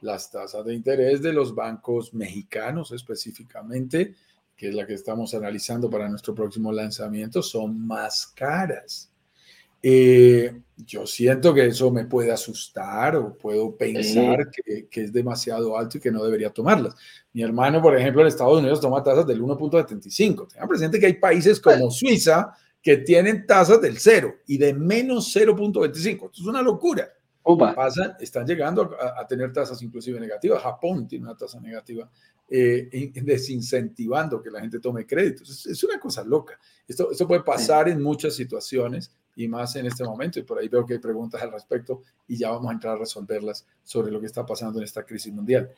[0.03, 4.15] las tasas de interés de los bancos mexicanos específicamente,
[4.57, 9.09] que es la que estamos analizando para nuestro próximo lanzamiento, son más caras.
[9.85, 15.77] Eh, yo siento que eso me puede asustar o puedo pensar que, que, es demasiado
[15.77, 16.95] alto y que no debería tomarlas.
[17.33, 20.49] Mi hermano, por ejemplo, en Estados Unidos toma tasas del 1.75.
[20.49, 25.35] Tengan presente que hay países como Suiza que tienen tasas del 0 y de menos
[25.35, 26.11] 0.25.
[26.13, 27.09] Esto es una locura.
[27.45, 30.63] Pasan, están llegando a, tener tasas inclusive negativas.
[30.63, 32.09] Japón tiene una tasa negativa,
[32.49, 35.67] eh, desincentivando que la gente tome créditos.
[35.67, 36.59] Es, una cosa loca.
[36.87, 40.39] Esto, esto puede pasar en muchas situaciones y más en este momento.
[40.39, 43.01] Y por ahí veo que hay preguntas al respecto y ya vamos a entrar a
[43.01, 45.71] resolverlas sobre lo que está pasando en esta crisis mundial.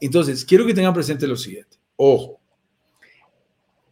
[0.00, 1.76] Entonces, quiero que tengan presente lo siguiente.
[1.96, 2.39] Ojo,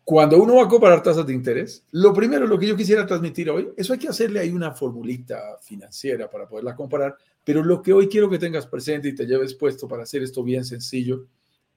[0.08, 3.50] cuando uno va a comparar tasas de interés, lo primero, lo que yo quisiera transmitir
[3.50, 7.92] hoy, eso hay que hacerle ahí una formulita financiera para poderla comparar, pero lo que
[7.92, 11.26] hoy quiero que tengas presente y te lleves puesto para hacer esto bien sencillo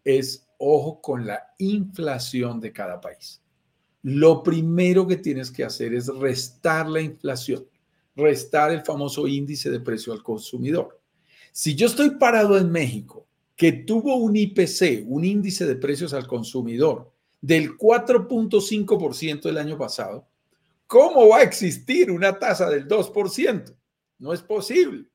[0.05, 3.41] es, ojo con la inflación de cada país.
[4.01, 7.67] Lo primero que tienes que hacer es restar la inflación,
[8.15, 11.01] restar el famoso índice de precio al consumidor.
[11.51, 16.27] Si yo estoy parado en México, que tuvo un IPC, un índice de precios al
[16.27, 17.10] consumidor,
[17.41, 20.27] del 4.5% el año pasado,
[20.85, 23.75] ¿cómo va a existir una tasa del 2%?
[24.19, 25.07] No es posible.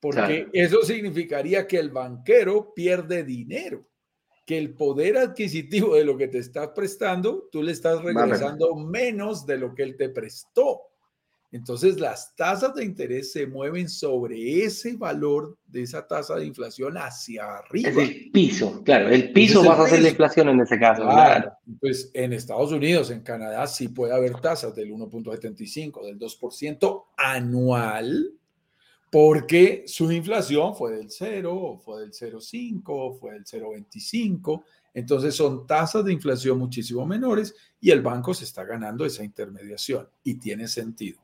[0.00, 3.86] porque eso significaría que el banquero pierde dinero,
[4.46, 9.44] que el poder adquisitivo de lo que te estás prestando, tú le estás regresando menos
[9.44, 10.89] de lo que él te prestó.
[11.52, 16.96] Entonces las tasas de interés se mueven sobre ese valor de esa tasa de inflación
[16.96, 17.88] hacia arriba.
[17.88, 21.02] Es el piso, claro, el piso va a ser la inflación en ese caso.
[21.02, 21.52] Claro.
[21.80, 28.32] Pues en Estados Unidos, en Canadá, sí puede haber tasas del 1.75, del 2% anual,
[29.10, 34.62] porque su inflación fue del 0, fue del 0.5, fue del 0.25.
[34.94, 40.08] Entonces son tasas de inflación muchísimo menores y el banco se está ganando esa intermediación
[40.22, 41.18] y tiene sentido.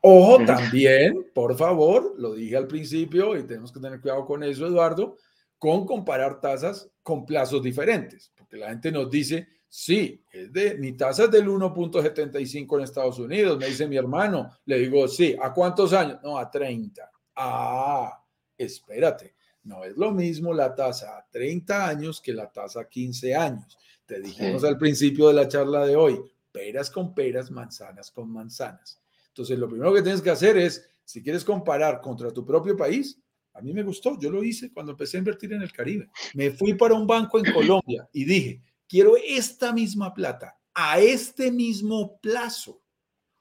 [0.00, 4.66] Ojo también, por favor, lo dije al principio y tenemos que tener cuidado con eso,
[4.66, 5.16] Eduardo,
[5.58, 10.92] con comparar tasas con plazos diferentes, porque la gente nos dice, sí, es de, mi
[10.92, 15.52] tasa es del 1.75 en Estados Unidos, me dice mi hermano, le digo, sí, ¿a
[15.52, 16.18] cuántos años?
[16.22, 17.10] No, a 30.
[17.36, 18.22] Ah,
[18.56, 23.34] espérate, no es lo mismo la tasa a 30 años que la tasa a 15
[23.34, 23.78] años.
[24.06, 26.20] Te dijimos al principio de la charla de hoy,
[26.52, 29.00] peras con peras, manzanas con manzanas.
[29.36, 33.20] Entonces, lo primero que tienes que hacer es, si quieres comparar contra tu propio país,
[33.52, 36.08] a mí me gustó, yo lo hice cuando empecé a invertir en el Caribe.
[36.32, 41.52] Me fui para un banco en Colombia y dije, quiero esta misma plata a este
[41.52, 42.80] mismo plazo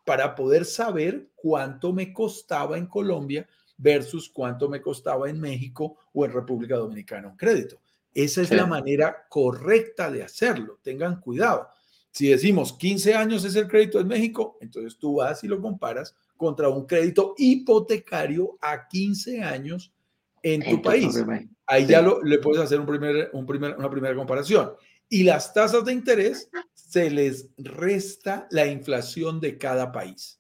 [0.06, 6.26] para poder saber cuánto me costaba en Colombia versus cuánto me costaba en México o
[6.26, 7.80] en República Dominicana un crédito.
[8.14, 10.78] Esa es la manera correcta de hacerlo.
[10.82, 11.70] Tengan cuidado.
[12.16, 16.16] Si decimos 15 años es el crédito en México, entonces tú vas y lo comparas
[16.38, 19.92] contra un crédito hipotecario a 15 años
[20.42, 21.14] en tu país.
[21.66, 24.72] Ahí ya lo, le puedes hacer un primer, un primer, una primera comparación.
[25.10, 30.40] Y las tasas de interés se les resta la inflación de cada país.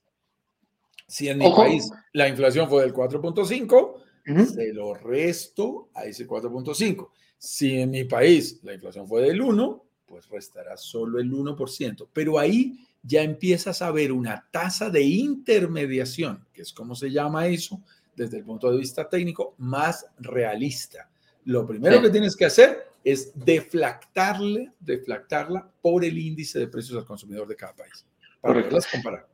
[1.10, 7.10] Si en mi país la inflación fue del 4.5, se lo resto a ese 4.5.
[7.38, 9.86] Si en mi país la inflación fue del 1,
[10.16, 12.08] pues restará solo el 1%.
[12.14, 17.48] Pero ahí ya empiezas a ver una tasa de intermediación, que es como se llama
[17.48, 17.82] eso
[18.16, 21.10] desde el punto de vista técnico, más realista.
[21.44, 27.06] Lo primero que tienes que hacer es deflactarle, deflactarla por el índice de precios al
[27.06, 28.06] consumidor de cada país,
[28.40, 29.28] para poderlas comparar.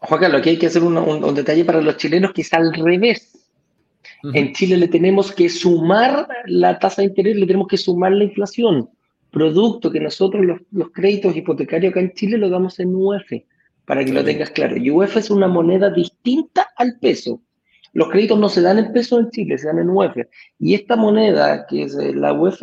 [0.00, 3.48] Juan aquí hay que hacer un, detalle para los chilenos que es al revés.
[4.34, 8.24] En Chile le tenemos que sumar la tasa de interés, le tenemos que sumar la
[8.24, 8.90] inflación
[9.32, 13.32] producto que nosotros los, créditos hipotecarios acá en Chile lo damos en UF,
[13.86, 14.76] para que lo tengas claro.
[14.76, 17.42] Y UF es una moneda distinta al peso.
[17.94, 20.16] Los créditos no se dan en peso en Chile, se dan en UF.
[20.58, 22.62] Y esta moneda, que es eh, la UF,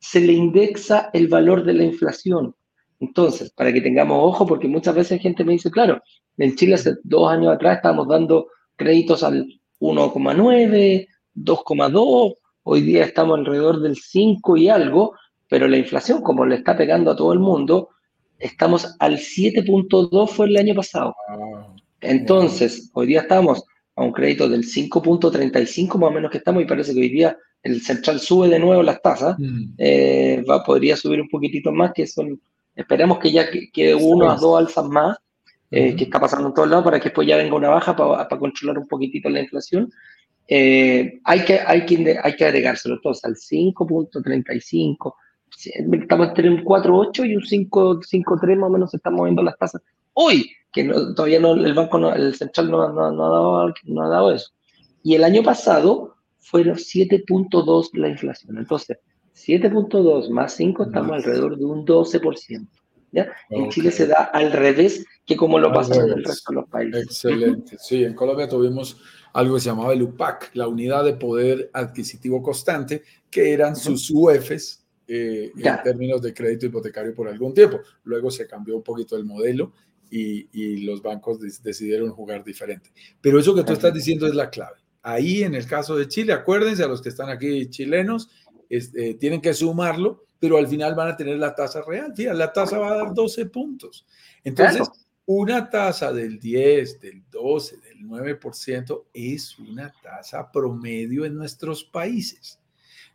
[0.00, 2.54] se le indexa el valor de la inflación.
[3.00, 6.02] Entonces, para que tengamos ojo, porque muchas veces gente me dice, claro,
[6.36, 9.46] en Chile hace dos años atrás estábamos dando créditos al
[9.80, 15.14] 1,9, 2,2, hoy día estamos alrededor del 5 y algo,
[15.48, 17.90] pero la inflación, como le está pegando a todo el mundo,
[18.38, 21.14] estamos al 7.2 fue el año pasado.
[21.28, 23.64] Ah, Entonces, hoy día estamos
[23.96, 27.36] a un crédito del 5.35 más o menos que estamos y parece que hoy día
[27.62, 29.74] el central sube de nuevo las tasas, mm.
[29.78, 32.40] eh, va, podría subir un poquitito más, que son,
[32.74, 35.18] esperemos que ya quede uno a dos alzas más,
[35.70, 38.26] eh, que está pasando en todos lados, para que después ya venga una baja para,
[38.28, 39.90] controlar un poquitito la inflación.
[40.46, 45.14] Eh, hay, que, hay, que, hay que agregárselo todos al 5.35,
[45.66, 49.82] estamos entre un 4.8 y un 5.3 más o menos se están moviendo las tasas.
[50.14, 54.32] Hoy, que todavía no, el banco, el central no, no, ha dado, no ha dado
[54.32, 54.50] eso.
[55.02, 58.58] Y el año pasado fueron 7.2 la inflación.
[58.58, 58.98] Entonces,
[59.34, 62.68] 7.2 más 5 estamos alrededor de un 12%.
[63.12, 63.28] ¿ya?
[63.50, 66.68] En Chile se da al revés que como lo pasa en el resto de los
[66.68, 67.04] países.
[67.04, 67.76] Excelente.
[67.78, 68.98] Sí, en Colombia tuvimos
[69.32, 74.10] algo que se llamaba el UPAC, la Unidad de Poder Adquisitivo Constante, que eran sus
[74.10, 77.80] UEFs eh, en términos de crédito hipotecario por algún tiempo.
[78.04, 79.72] Luego se cambió un poquito el modelo
[80.10, 82.92] y, los bancos decidieron jugar diferente.
[83.20, 84.76] Pero eso que tú estás diciendo es la clave.
[85.02, 88.28] Ahí en el caso de Chile, acuérdense a los que están aquí chilenos,
[88.68, 92.12] este, tienen que sumarlo, pero al final van a tener la tasa real.
[92.14, 94.06] Fíjate, la tasa va a dar 12 puntos.
[94.44, 94.88] Entonces,
[95.24, 102.57] una tasa del 10, del 12, del 9% es una tasa promedio en nuestros países.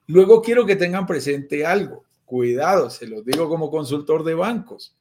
[0.07, 2.03] Luego quiero que tengan presente algo.
[2.25, 4.95] Cuidado, se los digo como consultor de bancos.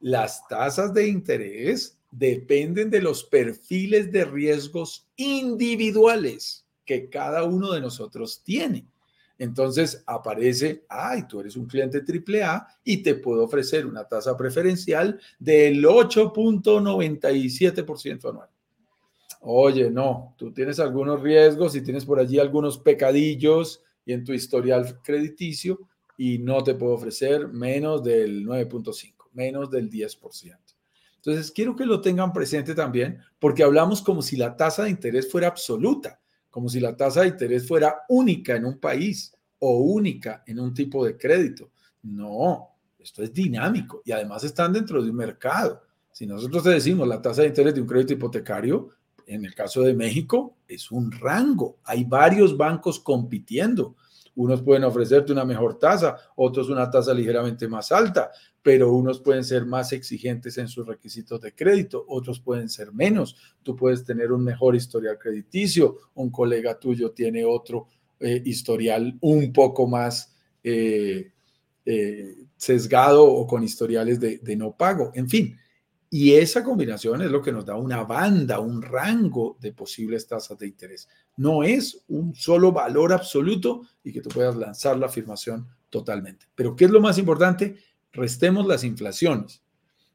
[0.00, 7.80] Las tasas de interés dependen de los perfiles de riesgos individuales que cada uno de
[7.80, 8.84] nosotros tiene.
[9.38, 15.20] Entonces aparece, ay, tú eres un cliente AAA y te puedo ofrecer una tasa preferencial
[15.38, 18.48] del 8.97% anual.
[19.40, 24.32] oye, no, tú tienes algunos riesgos y tienes por allí algunos pecadillos y en tu
[24.32, 25.80] historial crediticio
[26.16, 30.56] y no te puedo ofrecer menos del 9.5, menos del 10%.
[31.16, 35.30] Entonces, quiero que lo tengan presente también porque hablamos como si la tasa de interés
[35.30, 40.42] fuera absoluta, como si la tasa de interés fuera única en un país o única
[40.46, 41.70] en un tipo de crédito.
[42.04, 45.82] No, esto es dinámico y además están dentro de un mercado.
[46.10, 48.88] Si nosotros te decimos la tasa de interés de un crédito hipotecario,
[49.28, 51.78] en el caso de México, es un rango.
[51.84, 53.94] Hay varios bancos compitiendo.
[54.34, 58.30] Unos pueden ofrecerte una mejor tasa, otros una tasa ligeramente más alta,
[58.62, 63.36] pero unos pueden ser más exigentes en sus requisitos de crédito, otros pueden ser menos.
[63.62, 67.88] Tú puedes tener un mejor historial crediticio, un colega tuyo tiene otro
[68.20, 71.32] eh, historial un poco más eh,
[71.84, 75.10] eh, sesgado o con historiales de, de no pago.
[75.14, 75.56] En fin,
[76.10, 80.58] y esa combinación es lo que nos da una banda, un rango de posibles tasas
[80.58, 81.06] de interés.
[81.36, 86.46] No es un solo valor absoluto y que tú puedas lanzar la afirmación totalmente.
[86.54, 87.76] Pero ¿qué es lo más importante?
[88.12, 89.62] Restemos las inflaciones,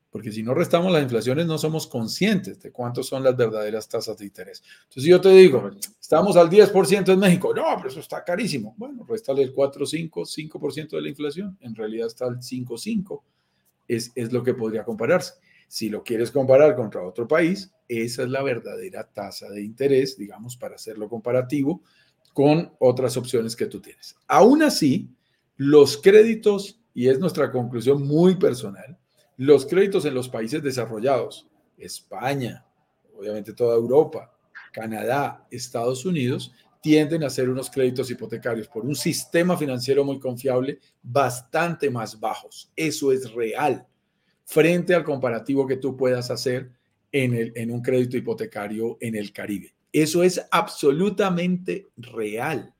[0.10, 4.18] porque si no restamos las inflaciones no somos conscientes de cuántos son las verdaderas tasas
[4.18, 4.64] de interés.
[4.84, 5.70] Entonces, si yo te digo,
[6.02, 8.74] estamos al 10% en México, no, pero eso está carísimo.
[8.78, 13.24] Bueno, restale el 4, 5, 5% de la inflación, en realidad está al 5, 5,
[13.88, 15.34] es, es lo que podría compararse.
[15.74, 20.56] Si lo quieres comparar contra otro país, esa es la verdadera tasa de interés, digamos,
[20.56, 21.82] para hacerlo comparativo
[22.32, 24.16] con otras opciones que tú tienes.
[24.28, 25.10] Aún así,
[25.58, 29.00] los créditos, y es nuestra conclusión muy personal,
[29.38, 32.64] los créditos en los países desarrollados, España,
[33.18, 34.32] obviamente toda Europa,
[34.72, 36.54] Canadá, Estados Unidos,
[36.84, 42.72] tienden a ser unos créditos hipotecarios por un sistema financiero muy confiable bastante más bajos.
[42.76, 43.88] Eso es real
[44.54, 46.70] frente al comparativo que tú puedas hacer
[47.12, 49.74] en, el, en un crédito hipotecario en el Caribe.
[49.92, 52.72] Eso es absolutamente real.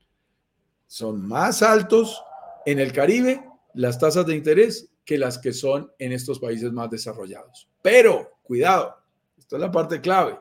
[0.86, 2.22] Son más altos
[2.68, 3.44] en el Caribe
[3.74, 7.68] las tasas de interés que las que son en estos países más desarrollados.
[7.82, 8.96] Pero, cuidado,
[9.36, 10.38] esto es la parte clave.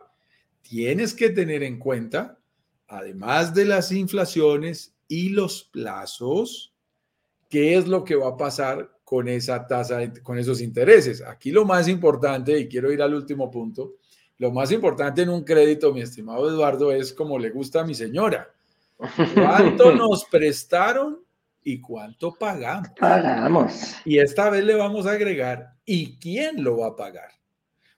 [0.61, 2.39] Tienes que tener en cuenta,
[2.89, 6.74] además de las inflaciones y los plazos,
[7.49, 11.21] qué es lo que va a pasar con esa tasa, con esos intereses.
[11.21, 13.97] Aquí lo más importante, y quiero ir al último punto,
[14.39, 17.95] lo más importante en un crédito, mi estimado Eduardo, es como le gusta a mi
[17.95, 18.51] señora.
[19.35, 21.23] ¿Cuánto nos prestaron
[21.63, 22.89] y cuánto pagamos?
[22.99, 23.97] Pagamos.
[24.07, 27.33] Y esta vez le vamos a agregar, ¿y quién lo va a pagar?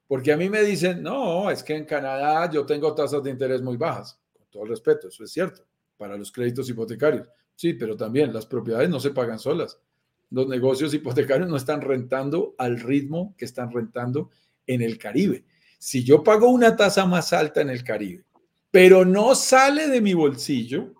[0.08, 3.62] Porque a mí me dicen, no, es que en Canadá yo tengo tasas de interés
[3.62, 4.18] muy bajas.
[4.32, 5.64] Con todo el respeto, eso es cierto,
[5.96, 7.28] para los créditos hipotecarios.
[7.54, 9.78] Sí, pero también las propiedades no se pagan solas
[10.30, 14.30] los negocios hipotecarios no están rentando al ritmo que están rentando
[14.66, 15.44] en el Caribe.
[15.78, 18.24] Si yo pago una tasa más alta en el Caribe,
[18.70, 20.94] pero no sale de mi bolsillo,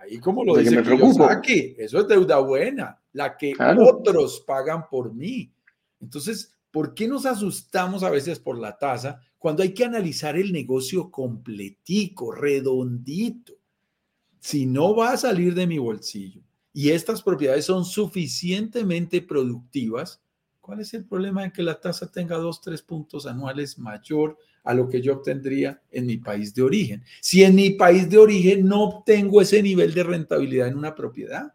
[0.00, 0.82] ahí como lo dice
[1.28, 5.52] aquí, eso es deuda buena, la que otros pagan por mí.
[6.00, 10.52] Entonces, ¿por qué nos asustamos a veces por la tasa cuando hay que analizar el
[10.52, 13.54] negocio completico, redondito?
[14.38, 16.40] Si no va a salir de mi bolsillo,
[16.72, 20.22] y estas propiedades son suficientemente productivas,
[20.60, 24.74] ¿cuál es el problema en que la tasa tenga dos, tres puntos anuales mayor a
[24.74, 27.02] lo que yo obtendría en mi país de origen?
[27.20, 31.52] Si en mi país de origen no obtengo ese nivel de rentabilidad en una propiedad.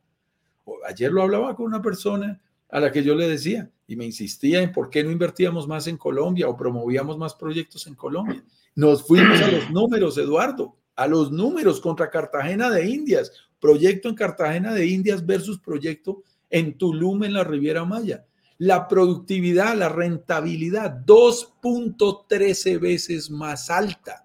[0.88, 4.61] Ayer lo hablaba con una persona a la que yo le decía y me insistía
[4.61, 8.43] en por qué no invertíamos más en Colombia o promovíamos más proyectos en Colombia.
[8.76, 13.32] Nos fuimos a los números, Eduardo, a los números contra Cartagena de Indias,
[13.66, 18.24] proyecto en Cartagena de Indias versus proyecto en Tulum, en la Riviera Maya.
[18.59, 24.24] La productividad, la rentabilidad, 2.13 veces más alta,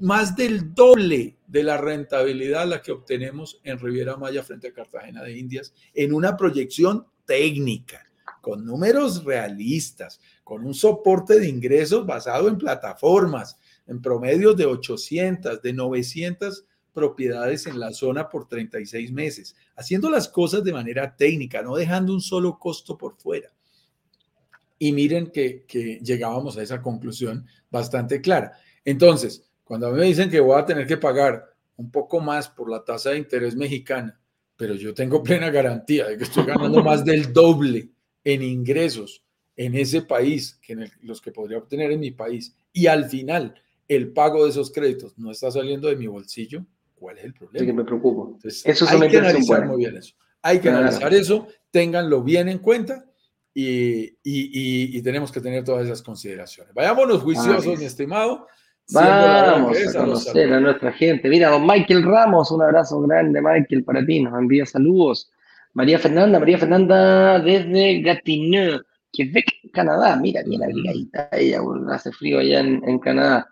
[0.00, 5.22] más del doble de la rentabilidad la que obtenemos en Riviera Maya frente a Cartagena
[5.22, 8.04] de Indias en una proyección técnica,
[8.40, 15.62] con números realistas, con un soporte de ingresos basado en plataformas, en promedios de 800,
[15.62, 21.62] de 900 propiedades en la zona por 36 meses, haciendo las cosas de manera técnica,
[21.62, 23.50] no dejando un solo costo por fuera.
[24.78, 25.64] Y miren que,
[26.02, 28.52] llegábamos a esa conclusión bastante clara.
[28.84, 32.48] Entonces, cuando a mí me dicen que voy a tener que pagar un poco más
[32.48, 34.18] por la tasa de interés mexicana,
[34.56, 37.90] pero yo tengo plena garantía de que estoy ganando más del doble
[38.24, 39.22] en ingresos
[39.56, 43.54] en ese país que en los que podría obtener en mi país, y al final
[43.88, 46.64] el pago de esos créditos no está saliendo de mi bolsillo,
[47.00, 47.66] ¿Cuál es el problema?
[47.66, 48.38] que me preocupo.
[48.44, 50.14] eso hay que analizar muy bien eso.
[50.42, 53.04] Hay que analizar eso, ténganlo bien en cuenta
[53.52, 56.72] y, y, y, tenemos que tener todas esas consideraciones.
[56.72, 58.46] Vayámonos juiciosos, mi estimado.
[58.92, 61.28] Vamos a conocer a nuestra gente.
[61.28, 64.20] Mira, don Michael Ramos, un abrazo grande, Michael, para ti.
[64.20, 65.30] Nos envía saludos.
[65.74, 68.80] María Fernanda, María Fernanda desde Gatineau,
[69.12, 70.16] Quebec, Canadá.
[70.16, 73.48] Mira, bien abrigadita ella, hace frío allá en, Canadá.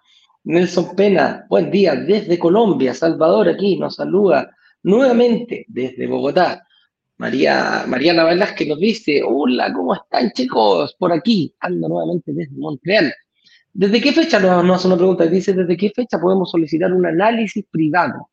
[0.48, 2.94] Nelson Pena, buen día desde Colombia.
[2.94, 6.66] Salvador aquí nos saluda nuevamente desde Bogotá.
[7.18, 10.96] María, Mariana Velázquez nos dice, hola, ¿cómo están chicos?
[10.98, 13.12] Por aquí, ando nuevamente desde Montreal.
[13.74, 17.04] ¿Desde qué fecha, nos no hace una pregunta, dice, ¿desde qué fecha podemos solicitar un
[17.04, 18.30] análisis privado?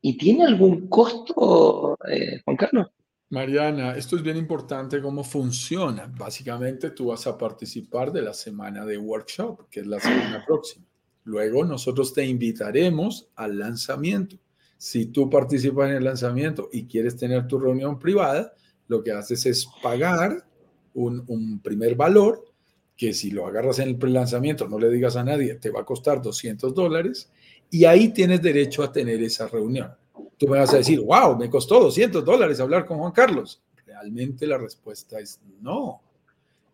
[0.00, 2.86] ¿Y tiene algún costo, eh, Juan Carlos?
[3.30, 6.08] Mariana, esto es bien importante cómo funciona.
[6.16, 10.87] Básicamente tú vas a participar de la semana de workshop, que es la semana próxima.
[11.28, 14.38] Luego nosotros te invitaremos al lanzamiento.
[14.78, 18.54] Si tú participas en el lanzamiento y quieres tener tu reunión privada,
[18.86, 20.46] lo que haces es pagar
[20.94, 22.46] un, primer valor
[22.96, 25.84] que si lo agarras en el pre-lanzamiento, no le digas a nadie, te va a
[25.84, 27.30] costar 200 dólares
[27.70, 29.92] y ahí tienes derecho a tener esa reunión.
[30.38, 33.62] Tú me vas a decir, wow, me costó 200 dólares hablar con Juan Carlos.
[33.84, 36.00] Realmente la respuesta es no.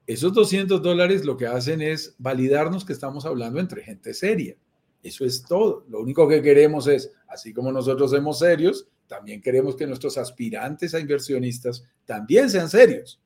[0.06, 4.56] Esos 200 dólares lo que hacen es validarnos que estamos hablando entre gente seria.
[5.02, 5.84] Eso es todo.
[5.88, 10.94] Lo único que queremos es, así como nosotros somos serios, también queremos que nuestros aspirantes
[10.94, 13.20] a inversionistas también sean serios.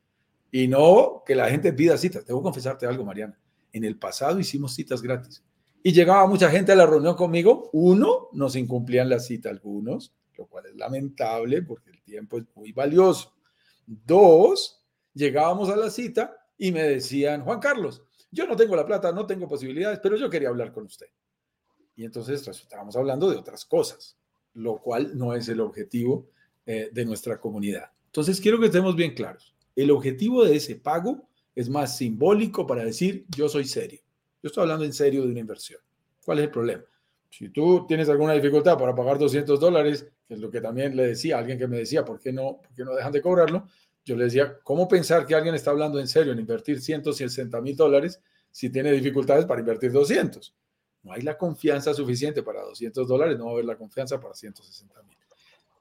[0.52, 2.24] Y no que la gente pida citas.
[2.24, 3.38] Que confesarte algo, Mariana.
[3.72, 5.42] En el pasado hicimos citas gratis.
[5.82, 7.70] Y llegaba mucha gente a la reunión conmigo.
[7.72, 12.72] Uno, nos incumplían la cita algunos, lo cual es lamentable porque el tiempo es muy
[12.72, 13.34] valioso.
[13.86, 14.82] Dos,
[15.14, 19.26] llegábamos a la cita y me decían, Juan Carlos, yo no tengo la plata, no
[19.26, 21.06] tengo posibilidades, pero yo quería hablar con usted.
[21.96, 24.16] Y entonces estábamos hablando de otras cosas,
[24.54, 26.28] lo cual no es el objetivo
[26.66, 27.90] eh, de nuestra comunidad.
[28.06, 29.54] Entonces quiero que estemos bien claros.
[29.74, 34.00] El objetivo de ese pago es más simbólico para decir yo soy serio.
[34.42, 35.80] Yo estoy hablando en serio de una inversión.
[36.24, 36.84] ¿Cuál es el problema?
[37.30, 41.08] Si tú tienes alguna dificultad para pagar 200 dólares, que es lo que también le
[41.08, 43.66] decía a alguien que me decía, ¿por qué no, por qué no dejan de cobrarlo?
[44.08, 47.76] Yo le decía, ¿cómo pensar que alguien está hablando en serio en invertir 160 mil
[47.76, 50.54] dólares si tiene dificultades para invertir 200?
[51.02, 54.32] No hay la confianza suficiente para 200 dólares, no va a haber la confianza para
[54.32, 55.18] 160 mil.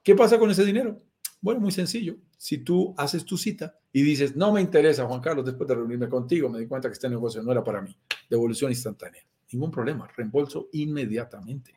[0.04, 1.02] ¿Qué pasa con ese dinero?
[1.40, 2.18] Bueno, muy sencillo.
[2.38, 6.10] Si tú haces tu cita y dices, no me interesa, Juan Carlos, después de reunirme
[6.10, 7.96] contigo, me di cuenta que este negocio no era para mí,
[8.30, 9.26] devolución instantánea.
[9.54, 11.74] Ningún problema, reembolso inmediatamente.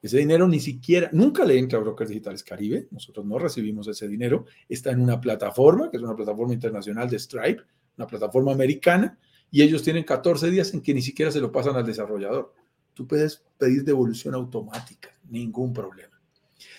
[0.00, 4.06] Ese dinero ni siquiera, nunca le entra a Brokers Digitales Caribe, nosotros no recibimos ese
[4.06, 7.62] dinero, está en una plataforma, que es una plataforma internacional de Stripe,
[7.96, 9.18] una plataforma americana,
[9.50, 12.54] y ellos tienen 14 días en que ni siquiera se lo pasan al desarrollador.
[12.94, 16.20] Tú puedes pedir devolución automática, ningún problema.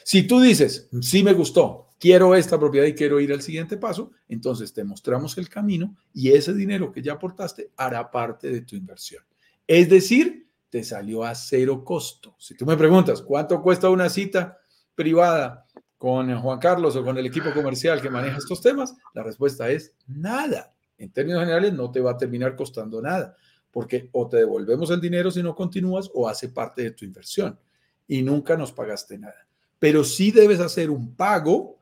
[0.03, 4.11] Si tú dices, sí me gustó, quiero esta propiedad y quiero ir al siguiente paso,
[4.27, 8.75] entonces te mostramos el camino y ese dinero que ya aportaste hará parte de tu
[8.75, 9.23] inversión.
[9.67, 12.35] Es decir, te salió a cero costo.
[12.37, 14.59] Si tú me preguntas, ¿cuánto cuesta una cita
[14.95, 15.65] privada
[15.97, 18.95] con Juan Carlos o con el equipo comercial que maneja estos temas?
[19.13, 20.73] La respuesta es nada.
[20.97, 23.35] En términos generales, no te va a terminar costando nada,
[23.71, 27.59] porque o te devolvemos el dinero si no continúas o hace parte de tu inversión
[28.07, 29.47] y nunca nos pagaste nada.
[29.77, 31.77] Pero sí debes hacer un pago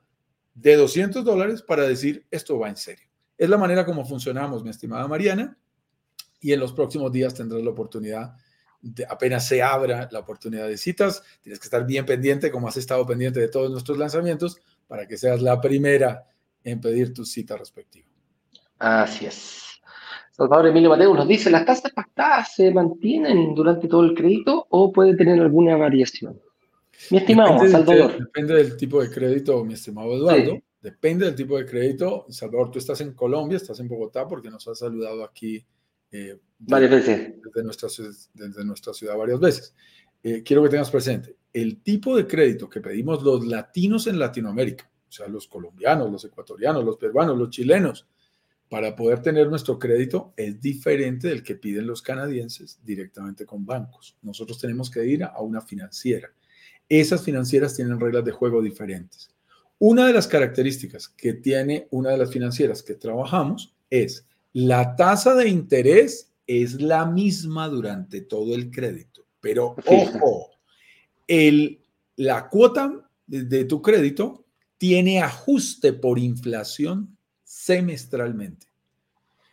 [0.54, 3.08] de 200 dólares para decir esto va en serio.
[3.38, 5.58] Es la manera como funcionamos, mi estimada Mariana,
[6.40, 8.36] y en los próximos días tendrás la oportunidad,
[9.10, 13.06] apenas se abra la oportunidad de citas, tienes que estar bien pendiente, como has estado
[13.06, 14.58] pendiente de todos nuestros lanzamientos,
[14.88, 16.26] para que seas la primera
[16.64, 18.08] en pedir tu cita respectiva.
[18.80, 19.64] Así es.
[20.32, 24.92] Salvador Emilio Mateo nos dice, ¿las tasas pactadas se mantienen durante todo el crédito o
[24.92, 26.40] puede tener alguna variación?
[27.10, 28.18] Mi estimado Salvador.
[28.20, 30.60] depende del tipo de crédito, mi estimado Eduardo.
[30.80, 32.28] Depende del tipo de crédito.
[32.30, 35.66] Salvador, tú estás en Colombia, estás en Bogotá porque nos has saludado aquí
[36.12, 37.34] eh, varias veces.
[37.44, 37.90] Desde nuestra,
[38.34, 39.76] desde nuestra ciudad varias veces.
[40.24, 44.90] Eh, quiero que tengas presente, el tipo de crédito que pedimos los latinos en Latinoamérica,
[45.08, 48.08] o sea, los colombianos, los ecuatorianos, los peruanos, los chilenos,
[48.68, 54.18] para poder tener nuestro crédito es diferente del que piden los canadienses directamente con bancos.
[54.22, 56.30] Nosotros tenemos que ir a una financiera
[56.90, 59.30] esas financieras tienen reglas de juego diferentes.
[59.80, 64.26] Una de las características que tiene una de las financieras que trabajamos es
[64.58, 70.50] la tasa de interés es la misma durante todo el crédito, pero ojo,
[71.28, 71.84] el,
[72.16, 74.48] la cuota de tu crédito
[74.80, 78.66] tiene ajuste por inflación semestralmente.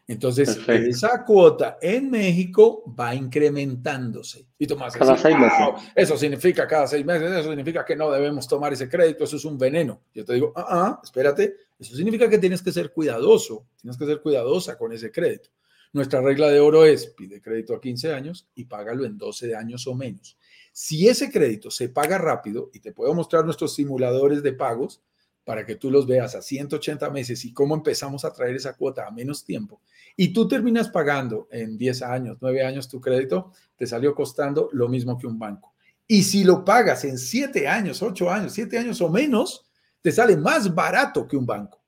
[0.07, 4.47] Entonces, esa cuota en México va incrementándose.
[4.59, 5.59] Y Tomás, cada seis meses.
[5.95, 9.45] Eso significa cada seis meses, eso significa que no debemos tomar ese crédito, eso es
[9.47, 10.03] un veneno.
[10.13, 14.05] Yo te digo, ah, ah, espérate, eso significa que tienes que ser cuidadoso, tienes que
[14.05, 15.49] ser cuidadosa con ese crédito.
[15.95, 19.87] nuestra regla de oro es pide crédito a 15 años y págalo en 12 años
[19.87, 20.37] o menos.
[20.73, 25.01] Si ese crédito se paga rápido, y te puedo mostrar nuestros simuladores de pagos
[25.45, 29.07] para que tú los veas a 180 meses y cómo empezamos a traer esa cuota
[29.07, 29.81] a menos tiempo,
[30.17, 34.89] y tú terminas pagando en 10 años, 9 años tu crédito, te salió costando lo
[34.89, 35.75] mismo que un banco.
[36.07, 39.65] Y si lo pagas en 7 años, 8 años, 7 años o menos,
[40.03, 41.83] te sale más barato que un banco.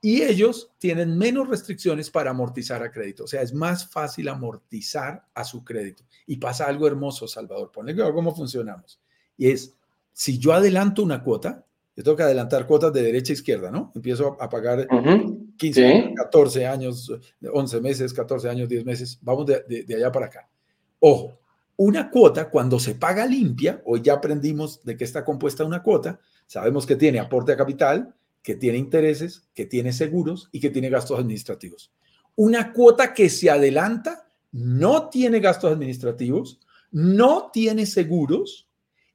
[0.00, 3.24] Y ellos tienen menos restricciones para amortizar a crédito.
[3.24, 6.04] O sea, es más fácil amortizar a su crédito.
[6.26, 7.72] Y pasa algo hermoso, Salvador.
[7.72, 9.00] Ponle cómo funcionamos.
[9.38, 9.74] Y es,
[10.12, 11.64] si yo adelanto una cuota,
[11.96, 13.92] yo tengo que adelantar cuotas de derecha a izquierda, ¿no?
[13.94, 14.88] Empiezo a pagar
[15.56, 19.18] 15, 14 años, 11 meses, 14 años, 10 meses.
[19.22, 20.48] Vamos de, de allá para acá.
[20.98, 21.38] Ojo,
[21.76, 26.20] una cuota cuando se paga limpia, hoy ya aprendimos de qué está compuesta una cuota,
[26.46, 30.90] sabemos que tiene aporte a capital, que tiene intereses, que tiene seguros y que tiene
[30.90, 31.92] gastos administrativos.
[32.36, 36.60] Una cuota que se adelanta no tiene gastos administrativos,
[36.92, 38.68] no tiene seguros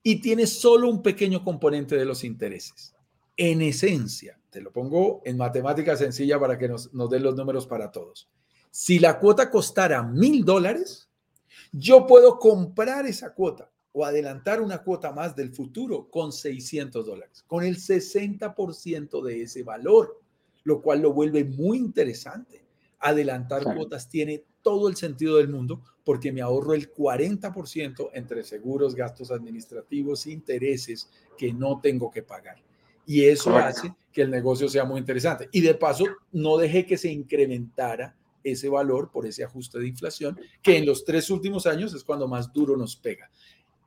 [0.10, 2.96] y tiene solo un pequeño componente de los intereses.
[3.38, 7.68] En esencia, te lo pongo en matemática sencilla para que nos, nos den los números
[7.68, 8.28] para todos.
[8.72, 11.08] Si la cuota costara mil dólares,
[11.72, 17.44] yo puedo comprar esa cuota o adelantar una cuota más del futuro con 600 dólares,
[17.46, 20.20] con el 60% de ese valor,
[20.64, 22.66] lo cual lo vuelve muy interesante.
[22.98, 28.96] Adelantar cuotas tiene todo el sentido del mundo porque me ahorro el 40% entre seguros,
[28.96, 31.08] gastos administrativos, intereses
[31.38, 32.56] que no tengo que pagar.
[33.06, 35.50] Y eso hace que el negocio sea muy interesante.
[35.52, 40.40] Y de paso, no dejé que se incrementara ese valor por ese ajuste de inflación,
[40.64, 43.30] que en los tres últimos años es cuando más duro nos pega.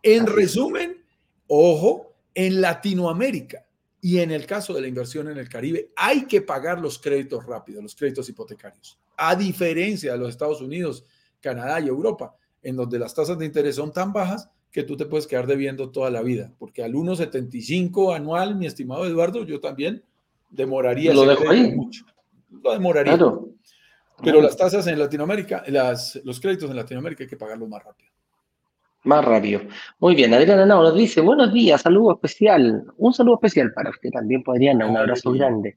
[0.01, 1.05] En resumen,
[1.49, 3.67] ojo, en Latinoamérica
[4.01, 7.45] y en el caso de la inversión en el Caribe, hay que pagar los créditos
[7.45, 11.05] rápidos, los créditos hipotecarios, a diferencia de los Estados Unidos
[11.43, 15.05] Canadá y Europa, en donde las tasas de interés son tan bajas que tú te
[15.05, 20.03] puedes quedar debiendo toda la vida, porque al 1,75 anual, mi estimado Eduardo, yo también
[20.51, 21.13] demoraría.
[21.13, 21.75] Lo dejo ahí.
[21.75, 22.07] Mucho.
[22.63, 23.19] Lo demoraría.
[24.23, 28.11] Pero las tasas en Latinoamérica, las, los créditos en Latinoamérica hay que pagarlos más rápido.
[29.05, 29.63] Más rápido.
[29.99, 32.85] Muy bien, Adriana Nao nos dice, buenos días, saludo especial.
[32.97, 35.77] Un saludo especial para usted también, pues, Adriana, un abrazo grande.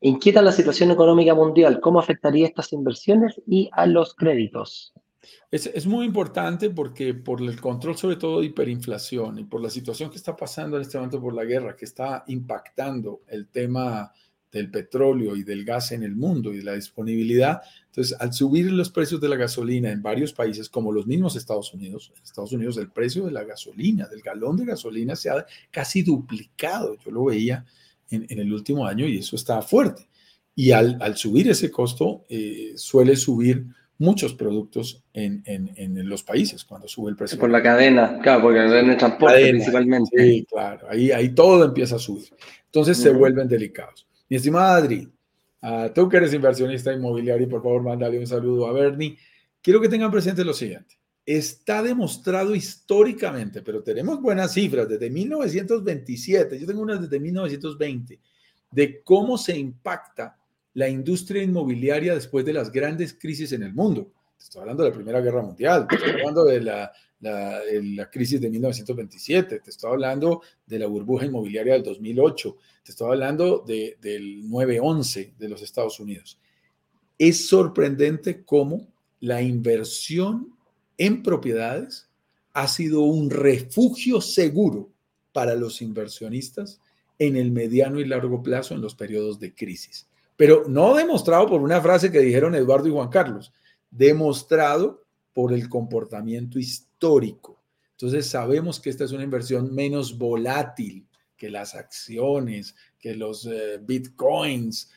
[0.00, 4.92] Inquieta la situación económica mundial, ¿cómo afectaría estas inversiones y a los créditos?
[5.50, 10.10] Es, muy importante porque por el control sobre todo de hiperinflación y por la situación
[10.10, 14.12] que está pasando en este momento por la guerra, que está impactando el tema
[14.54, 17.60] del petróleo y del gas en el mundo y la disponibilidad.
[17.86, 21.74] Entonces, al subir los precios de la gasolina en varios países, como los mismos Estados
[21.74, 25.44] Unidos, en Estados Unidos el precio de la gasolina, del galón de gasolina se ha
[25.72, 26.96] casi duplicado.
[27.04, 27.66] Yo lo veía
[28.10, 30.08] en, el último año y eso está fuerte.
[30.54, 33.66] Y al, al subir ese costo, eh, suele subir
[33.98, 37.38] muchos productos en, en, los países cuando sube el precio.
[37.38, 40.10] Por la cadena, claro, porque en el transporte principalmente.
[40.16, 42.28] Sí, claro, ahí, ahí todo empieza a subir.
[42.66, 44.06] Entonces se vuelven delicados.
[44.28, 45.08] Mi estimada Adri,
[45.94, 49.16] tú que eres inversionista inmobiliario, por favor, mándale un saludo a Bernie.
[49.62, 50.98] Quiero que tengan presente lo siguiente.
[51.24, 58.20] Está demostrado históricamente, pero tenemos buenas cifras desde 1927, yo tengo unas desde 1920,
[58.70, 60.36] de cómo se impacta
[60.74, 64.12] la industria inmobiliaria después de las grandes crisis en el mundo.
[64.38, 69.60] Estoy hablando de la Primera Guerra Mundial, estoy hablando de la, la, crisis de 1927,
[69.60, 75.34] te estoy hablando de la burbuja inmobiliaria del 2008, te estoy hablando de, del 9-11
[75.36, 76.38] de los Estados Unidos.
[77.16, 80.54] Es sorprendente cómo la inversión
[80.98, 82.10] en propiedades
[82.52, 84.90] ha sido un refugio seguro
[85.32, 86.80] para los inversionistas
[87.18, 90.08] en el mediano y largo plazo en los periodos de crisis.
[90.36, 93.52] Pero no demostrado por una frase que dijeron Eduardo y Juan Carlos,
[93.90, 97.60] demostrado por el comportamiento histórico.
[97.92, 101.06] Entonces sabemos que esta es una inversión menos volátil
[101.36, 104.90] que las acciones, que los eh, bitcoins.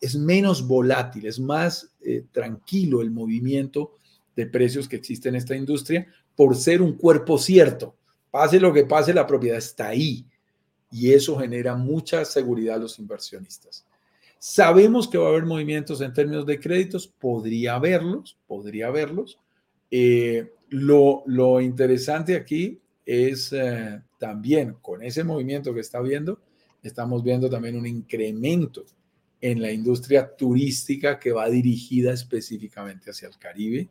[0.00, 3.92] Es, menos volátil, es más eh, tranquilo el movimiento
[4.36, 7.94] de precios que existe en esta industria por ser un cuerpo cierto.
[8.30, 10.24] Pase lo que pase, la propiedad está ahí.
[10.90, 13.84] Y eso genera mucha seguridad a los inversionistas.
[14.38, 19.38] Sabemos que va a haber movimientos en términos de créditos, podría haberlos, podría haberlos.
[19.90, 26.40] Eh, lo, lo, interesante aquí es eh, también con ese movimiento que está viendo,
[26.82, 28.84] estamos viendo también un incremento
[29.40, 33.88] en la industria turística que va dirigida específicamente hacia el Caribe.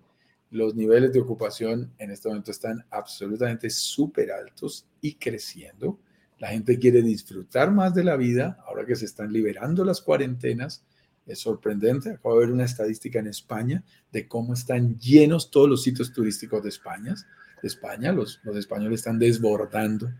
[0.50, 6.00] Los niveles de ocupación en este momento están absolutamente súper altos y creciendo.
[6.44, 10.84] La gente quiere disfrutar más de la vida ahora que se están liberando las cuarentenas
[11.26, 12.10] Es sorprendente.
[12.10, 13.82] Acabo de ver una estadística en España
[14.12, 17.16] de cómo están llenos todos los sitios turísticos de España.
[17.62, 20.12] España, los, españoles están desbordando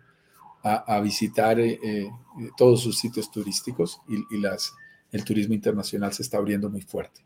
[0.64, 2.10] a, visitar eh, eh,
[2.56, 4.16] todos sus sitios turísticos y,
[5.12, 7.20] el turismo internacional se está abriendo muy fuerte.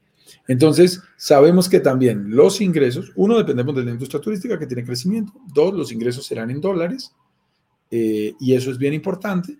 [0.47, 5.33] Entonces, sabemos que también los ingresos, uno, dependemos de la industria turística que tiene crecimiento,
[5.53, 7.13] dos, los ingresos serán en dólares,
[7.91, 9.57] eh, y eso es bien importante.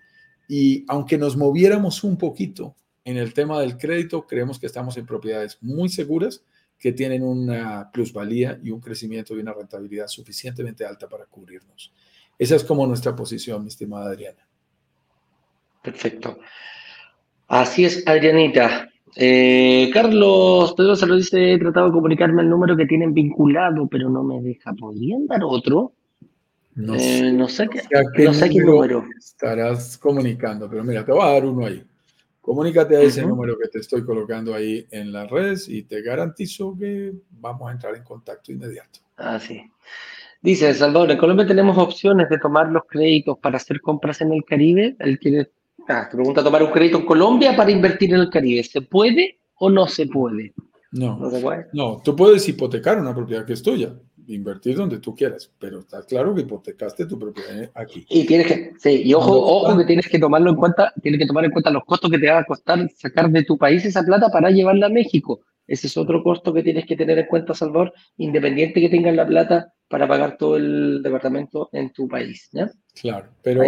[0.47, 5.05] Y aunque nos moviéramos un poquito en el tema del crédito, creemos que estamos en
[5.05, 6.43] propiedades muy seguras
[6.77, 11.91] que tienen una plusvalía y un crecimiento y una rentabilidad suficientemente alta para cubrirnos.
[12.37, 14.47] Esa es como nuestra posición, mi estimada Adriana.
[15.81, 16.39] Perfecto.
[17.47, 18.89] Así es, Adrianita.
[19.15, 23.87] Eh, Carlos Pedro se lo dice, he tratado de comunicarme el número que tienen vinculado,
[23.87, 24.73] pero no me deja.
[24.73, 25.93] ¿Podrían dar otro?
[26.77, 26.99] No, eh,
[27.49, 31.65] sé, qué, no sé qué número, estarás comunicando, pero mira, te voy a dar uno
[31.65, 31.83] ahí.
[32.39, 36.77] Comunícate a ese número que te estoy colocando ahí en las redes y te garantizo
[36.79, 38.99] que vamos a entrar en contacto inmediato.
[39.17, 39.59] Ah, sí.
[40.39, 44.45] Dice Salvador, en Colombia tenemos opciones de tomar los créditos para hacer compras en el
[44.45, 44.95] Caribe.
[44.99, 45.49] Él quiere,
[45.89, 48.63] ah, te pregunta tomar un crédito en Colombia para invertir en el Caribe.
[48.63, 50.53] ¿Se puede o no se puede?
[50.91, 51.65] No, no, se puede?
[51.73, 53.93] no tú puedes hipotecar una propiedad que es tuya
[54.27, 58.05] invertir donde tú quieras, pero está claro que hipotecaste tu propiedad aquí.
[58.09, 61.27] Y tienes que, sí, y ojo, ojo que tienes que tomarlo en cuenta, tienes que
[61.27, 64.03] tomar en cuenta los costos que te va a costar sacar de tu país esa
[64.03, 65.41] plata para llevarla a México.
[65.67, 69.27] Ese es otro costo que tienes que tener en cuenta, Salvador, independiente que tengas la
[69.27, 72.49] plata para pagar todo el departamento en tu país.
[72.53, 72.71] ¿ya?
[72.99, 73.63] Claro, pero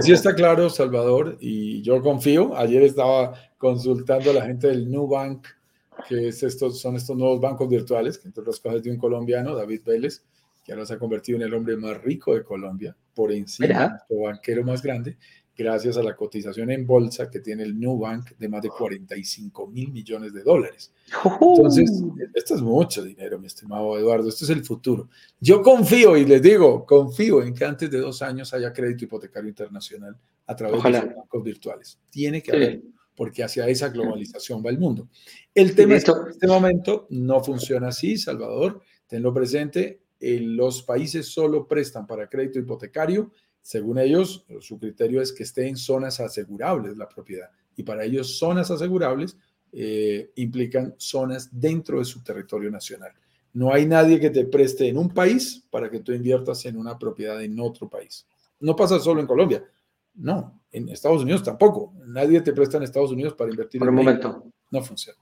[0.00, 2.56] sí está claro, Salvador, y yo confío.
[2.56, 5.46] Ayer estaba consultando a la gente del Nubank
[6.08, 9.54] que es estos, son estos nuevos bancos virtuales, que entre otras cosas de un colombiano,
[9.54, 10.22] David Vélez,
[10.64, 14.22] que ahora se ha convertido en el hombre más rico de Colombia, por encima del
[14.22, 15.16] banquero más grande,
[15.56, 19.66] gracias a la cotización en bolsa que tiene el New Bank de más de 45
[19.68, 20.92] mil millones de dólares.
[21.40, 22.02] Entonces,
[22.34, 25.08] esto es mucho dinero, mi estimado Eduardo, esto es el futuro.
[25.38, 29.48] Yo confío y les digo, confío en que antes de dos años haya crédito hipotecario
[29.48, 30.16] internacional
[30.46, 31.98] a través de los bancos virtuales.
[32.10, 32.82] Tiene que haber
[33.16, 35.08] porque hacia esa globalización va el mundo.
[35.54, 41.26] El tema es que en este momento no funciona así, Salvador, tenlo presente, los países
[41.26, 46.96] solo prestan para crédito hipotecario, según ellos, su criterio es que esté en zonas asegurables
[46.96, 49.36] la propiedad, y para ellos zonas asegurables
[49.72, 53.12] eh, implican zonas dentro de su territorio nacional.
[53.52, 56.98] No hay nadie que te preste en un país para que tú inviertas en una
[56.98, 58.26] propiedad en otro país.
[58.60, 59.64] No pasa solo en Colombia,
[60.14, 61.92] no, en Estados Unidos tampoco.
[62.06, 63.78] Nadie te presta en Estados Unidos para invertir.
[63.78, 64.44] Por un momento.
[64.70, 65.18] No funciona.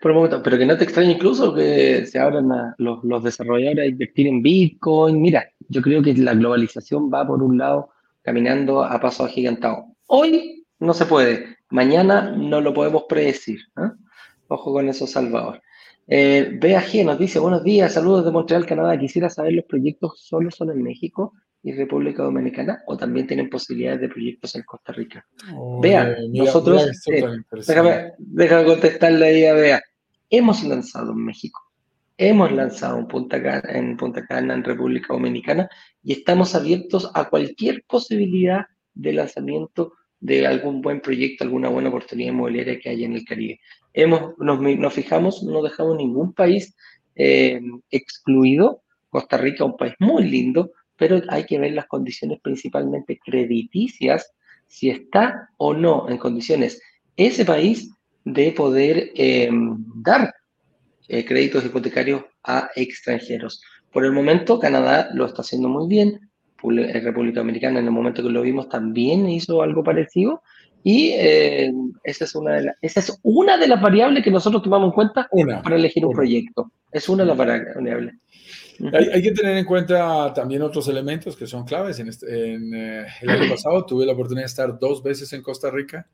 [0.00, 2.48] Por un momento, pero que no te extrañe incluso que se abran
[2.78, 5.20] los, los, desarrolladores a invertir en Bitcoin.
[5.20, 7.90] Mira, yo creo que la globalización va por un lado
[8.22, 9.86] caminando a paso agigantado.
[10.06, 13.60] Hoy no se puede, mañana no lo podemos predecir.
[13.76, 13.90] ¿eh?
[14.48, 15.60] Ojo con eso, Salvador.
[16.06, 18.98] Eh, BAG nos dice, buenos días, saludos de Montreal, Canadá.
[18.98, 21.32] Quisiera saber, ¿los proyectos solo son en México?
[21.64, 25.26] Y República Dominicana o también tienen posibilidades de proyectos en Costa Rica.
[25.80, 27.24] Vean, nosotros, eh,
[27.66, 29.82] déjame, déjame, contestarle ahí a Bea,
[30.28, 31.62] hemos lanzado en México,
[32.18, 35.70] hemos lanzado en Punta, Cana, en Punta Cana, en República Dominicana,
[36.02, 42.32] y estamos abiertos a cualquier posibilidad de lanzamiento de algún buen proyecto, alguna buena oportunidad
[42.32, 43.58] inmobiliaria que haya en el Caribe.
[43.94, 46.76] Hemos, nos, nos fijamos, no dejamos ningún país
[47.14, 47.58] eh,
[47.90, 48.82] excluido.
[49.08, 54.32] Costa Rica, un país muy lindo, pero hay que ver las condiciones principalmente crediticias,
[54.66, 56.80] si está o no en condiciones
[57.16, 57.90] ese país
[58.24, 60.34] de poder em, dar
[61.08, 63.62] eh, créditos hipotecarios a extranjeros.
[63.92, 66.30] Por el momento, Canadá lo está haciendo muy bien.
[66.62, 70.42] Eh, República Dominicana, en el momento que lo vimos, también hizo algo parecido.
[70.82, 71.72] Y eh,
[72.02, 75.28] esa, es una de esa es una de las variables que nosotros tomamos en cuenta
[75.62, 76.70] para elegir un proyecto.
[76.90, 78.14] Es una de las variables.
[78.92, 81.98] Hay, que tener en cuenta también otros elementos que son claves.
[81.98, 85.70] En, este, eh, el año pasado tuve la oportunidad de estar dos veces en Costa
[85.70, 86.08] Rica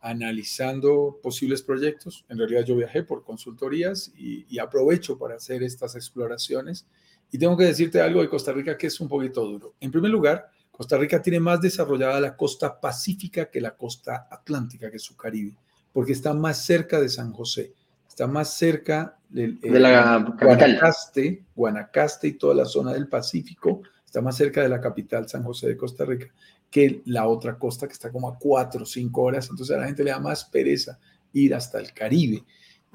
[0.00, 2.24] analizando posibles proyectos.
[2.28, 6.86] En realidad yo viajé por consultorías y, y, aprovecho para hacer estas exploraciones.
[7.32, 9.74] Y tengo que decirte algo de Costa Rica que es un poquito duro.
[9.80, 14.90] En primer lugar, Costa Rica tiene más desarrollada la costa pacífica que la costa atlántica,
[14.90, 15.56] que es su Caribe,
[15.90, 17.72] porque está más cerca de San José
[18.16, 24.22] está más cerca del, de la Guanacaste, Guanacaste y toda la zona del Pacífico, está
[24.22, 26.32] más cerca de la capital, San José de Costa Rica,
[26.70, 29.50] que la otra costa que está como a cuatro o cinco horas.
[29.50, 30.98] Entonces a la gente le da más pereza
[31.34, 32.42] ir hasta el Caribe.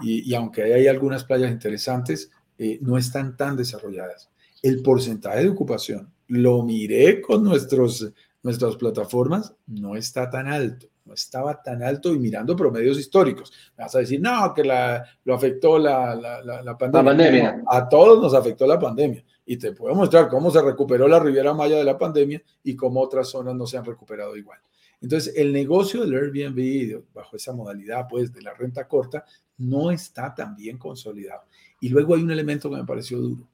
[0.02, 4.32] Y, aunque hay algunas playas interesantes, eh, no están tan desarrolladas.
[4.64, 8.12] El porcentaje de ocupación, lo miré con nuestros
[8.42, 13.52] nuestras plataformas, no está tan alto, no estaba tan alto y mirando promedios históricos.
[13.78, 17.64] Me vas a decir, no, que la, lo afectó la, la, pandemia.
[17.68, 19.24] a todos nos afectó la pandemia.
[19.46, 23.02] Y te puedo mostrar cómo se recuperó la Riviera Maya de la pandemia y cómo
[23.02, 24.60] otras zonas no se han recuperado igual.
[25.02, 29.26] Entonces, el negocio del Airbnb, bajo esa modalidad pues, de la renta corta,
[29.58, 31.42] no está tan bien consolidado.
[31.80, 33.48] Y luego hay un elemento que me pareció duro,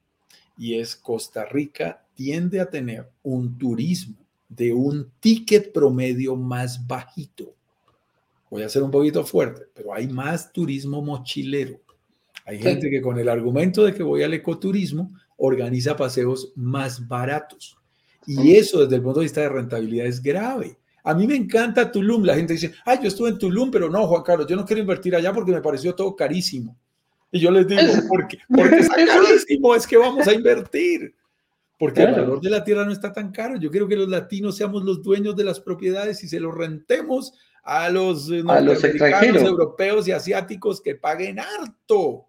[0.58, 7.54] y es Costa Rica tiende a tener un turismo de un ticket promedio más bajito.
[8.50, 11.80] Voy a ser un poquito fuerte, pero hay más turismo mochilero.
[12.46, 17.76] Hay gente que con el argumento de que voy al ecoturismo organiza paseos más baratos.
[18.26, 20.78] Y eso desde el punto de vista de rentabilidad es grave.
[21.04, 22.24] A mí me encanta Tulum.
[22.24, 24.80] La gente dice, ay, yo estuve en Tulum, pero no, Juan Carlos, yo no quiero
[24.80, 26.76] invertir allá porque me pareció todo carísimo.
[27.30, 31.14] Y yo les digo, porque, porque está carísimo, es que vamos a invertir.
[31.78, 33.56] Porque el valor de la tierra no está tan caro.
[33.56, 37.34] Yo quiero que los latinos seamos los dueños de las propiedades y se los rentemos
[37.62, 42.26] a los, eh, a los extranjeros europeos y asiáticos que paguen harto.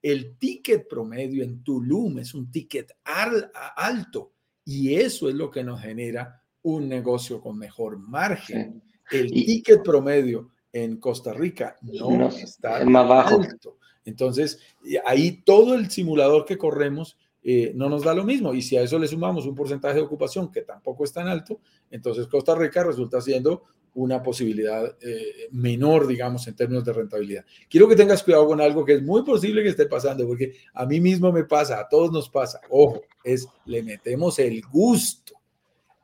[0.00, 4.32] El ticket promedio en Tulum es un ticket alto
[4.64, 8.82] y eso es lo que nos genera un negocio con mejor margen.
[9.10, 13.42] El ticket promedio en Costa Rica no, está más bajo.
[13.42, 13.78] alto.
[14.04, 14.60] Entonces,
[15.04, 18.54] ahí todo el simulador que corremos eh, no nos da lo mismo.
[18.54, 21.60] Y si a eso le sumamos un porcentaje de ocupación que tampoco es tan alto,
[21.90, 23.62] entonces Costa Rica resulta siendo
[23.94, 27.44] una posibilidad eh, menor, digamos, en términos de rentabilidad.
[27.68, 30.86] Quiero que tengas cuidado con algo que es muy posible que esté pasando, porque a
[30.86, 32.60] mí mismo me pasa, a todos nos pasa.
[32.70, 35.34] Ojo, es le metemos el gusto.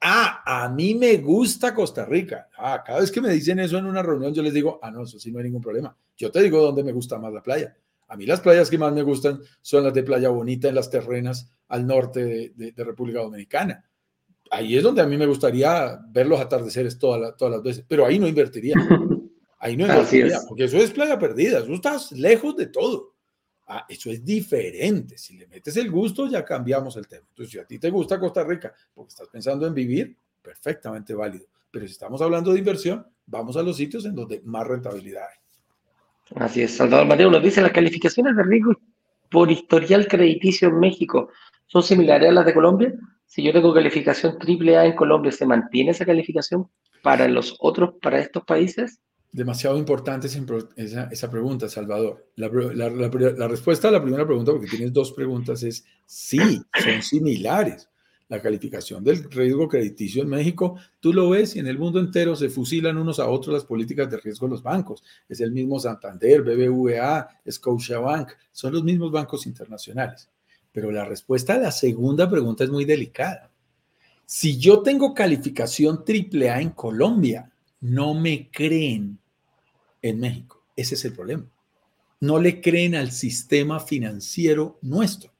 [0.01, 2.49] Ah, a mí me gusta Costa Rica.
[2.57, 5.03] Ah, cada vez que me dicen eso en una reunión, yo les digo, ah, no,
[5.03, 5.97] eso sí no hay ningún problema.
[6.17, 7.77] Yo te digo dónde me gusta más la playa.
[8.09, 10.91] A mí las playas que más me gustan son las de Playa Bonita en las
[10.91, 13.85] terrenas al norte de, República Dominicana.
[14.51, 18.07] Ahí es donde a mí me gustaría ver los atardeceres todas, todas las veces, pero
[18.07, 18.75] ahí no invertiría.
[19.61, 23.17] Ahí no invertiría, porque eso es playa perdida, eso estás lejos de todo.
[23.67, 25.19] Ah, eso es diferente.
[25.19, 27.27] Si le metes el gusto, ya cambiamos el tema.
[27.29, 31.47] Entonces, si a ti te gusta Costa Rica porque estás pensando en vivir, perfectamente válido.
[31.71, 35.38] Pero si estamos hablando de inversión, vamos a los sitios en donde más rentabilidad hay.
[36.37, 38.73] Así es, Salvador Mateo nos dice, las calificaciones de riesgo
[39.31, 41.31] por historial crediticio en México
[41.67, 42.95] son similares a las de Colombia.
[43.27, 46.69] Si yo tengo calificación AAA en Colombia, ¿se mantiene esa calificación
[47.03, 49.01] para los otros, para estos países?
[49.31, 50.29] Demasiado importante
[50.77, 52.27] esa, esa pregunta, Salvador.
[52.37, 57.89] La, la, respuesta a la primera pregunta, porque tienes dos preguntas, es sí, son similares
[58.29, 62.37] la calificación del riesgo crediticio en México, tú lo ves y en el mundo entero
[62.37, 65.03] se fusilan unos a otros las políticas de riesgo de los bancos.
[65.29, 70.29] Es el mismo Santander, BBVA, Scotiabank, son los mismos bancos internacionales.
[70.73, 73.51] Pero la respuesta a la segunda pregunta es muy delicada.
[74.27, 77.51] Si yo tengo calificación AAA en Colombia,
[77.81, 79.19] no me creen
[80.03, 80.63] en México.
[80.77, 81.47] Ese es el problema.
[82.21, 85.33] No le creen al sistema financiero nuestro.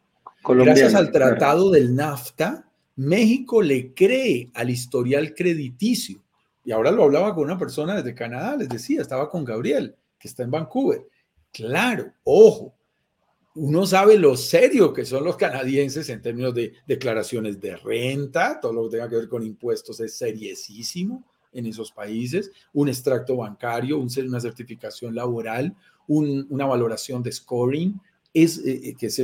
[0.43, 2.68] Gracias al tratado del NAFTA,
[2.99, 6.21] México le cree al historial crediticio.
[6.65, 10.27] Y ahora lo hablaba con una persona desde Canadá, les decía, estaba con Gabriel, que
[10.27, 11.07] está en Vancouver.
[11.53, 12.75] Claro, ojo,
[13.55, 18.73] uno sabe lo serio que son los canadienses en términos de declaraciones de renta, todo
[18.73, 23.97] lo que tenga que ver con impuestos es seriesísimo en esos países, un extracto bancario,
[23.99, 25.73] una certificación laboral,
[26.09, 28.01] una valoración de scoring,
[28.35, 29.23] es, eh, eh, que es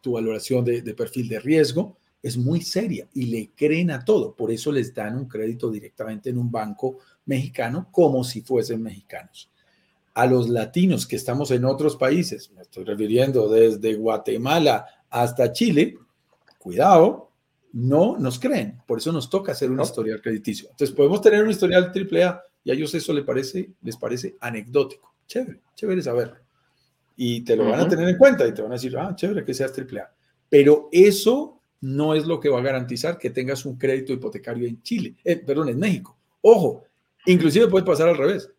[0.00, 4.34] tu valoración de perfil de riesgo es muy seria y le creen a todo.
[4.34, 9.50] Por eso les dan un crédito directamente en un banco mexicano como si fuesen mexicanos.
[10.14, 15.96] A los latinos que estamos en otros países, me estoy refiriendo desde Guatemala hasta Chile,
[16.58, 17.30] cuidado,
[17.72, 18.82] no nos creen.
[18.86, 20.68] Por eso nos toca hacer un historial crediticio.
[20.70, 25.14] Entonces podemos tener un historial AAA y a ellos eso les parece, les parece anecdótico.
[25.26, 26.36] Chévere, chévere saberlo.
[27.16, 29.44] Y te lo van a tener en cuenta y te van a decir, ah, chévere
[29.44, 30.10] que seas AAA.
[30.48, 34.82] Pero eso no es lo que va a garantizar que tengas un crédito hipotecario en
[34.82, 36.16] Chile, eh, perdón, en México.
[36.40, 36.84] Ojo,
[37.26, 38.50] inclusive puede pasar al revés.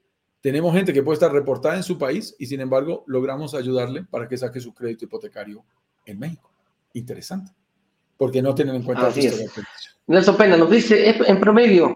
[0.41, 4.27] Tenemos gente que puede estar reportada en su país y sin embargo logramos ayudarle para
[4.27, 5.63] que saque su crédito hipotecario
[6.05, 6.49] en México.
[6.93, 7.51] Interesante.
[8.17, 9.51] Porque no tienen en cuenta Así es.
[10.07, 11.95] Nelson Pena nos dice, en promedio,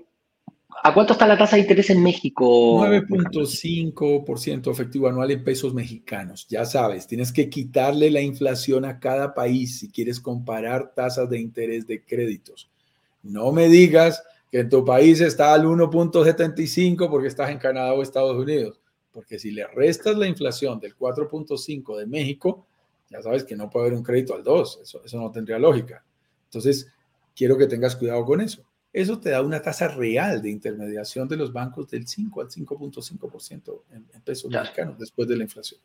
[0.85, 2.45] ¿A cuánto está la tasa de interés en México?
[2.85, 6.45] 9.5% efectivo anual en pesos mexicanos.
[6.49, 11.39] Ya sabes, tienes que quitarle la inflación a cada país si quieres comparar tasas de
[11.39, 12.69] interés de créditos.
[13.21, 14.21] No me digas
[14.51, 18.81] que en tu país está al 1.75 porque estás en Canadá o Estados Unidos,
[19.13, 22.67] porque si le restas la inflación del 4.5 de México,
[23.09, 26.03] ya sabes que no puede haber un crédito al 2, eso, eso no tendría lógica.
[26.43, 26.91] Entonces,
[27.33, 31.35] quiero que tengas cuidado con eso eso te da una tasa real de intermediación de
[31.35, 35.81] los bancos del 5 al 5.5% en, en pesos mexicanos después de la inflación.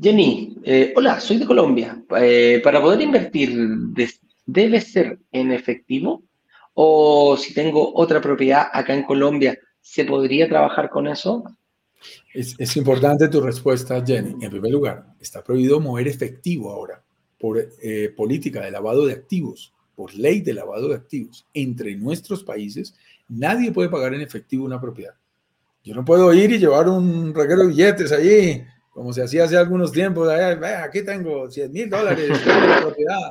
[0.00, 2.02] Jenny, eh, hola, soy de Colombia.
[2.18, 3.54] Eh, para poder invertir,
[4.44, 6.22] ¿debe ser en efectivo?
[6.74, 11.44] O si tengo otra propiedad acá en Colombia, ¿se podría trabajar con eso?
[12.34, 14.44] Es, importante tu respuesta, Jenny.
[14.44, 17.04] En primer lugar, está prohibido mover efectivo ahora
[17.38, 21.46] por eh, política de lavado de activos, por ley de lavado de activos.
[21.54, 22.92] Entre nuestros países,
[23.28, 25.14] nadie puede pagar en efectivo una propiedad.
[25.84, 29.56] Yo no puedo ir y llevar un reguero de billetes allí, como se hacía hace
[29.56, 30.28] algunos tiempos.
[30.28, 33.30] Aquí tengo 100 mil dólares de propiedad.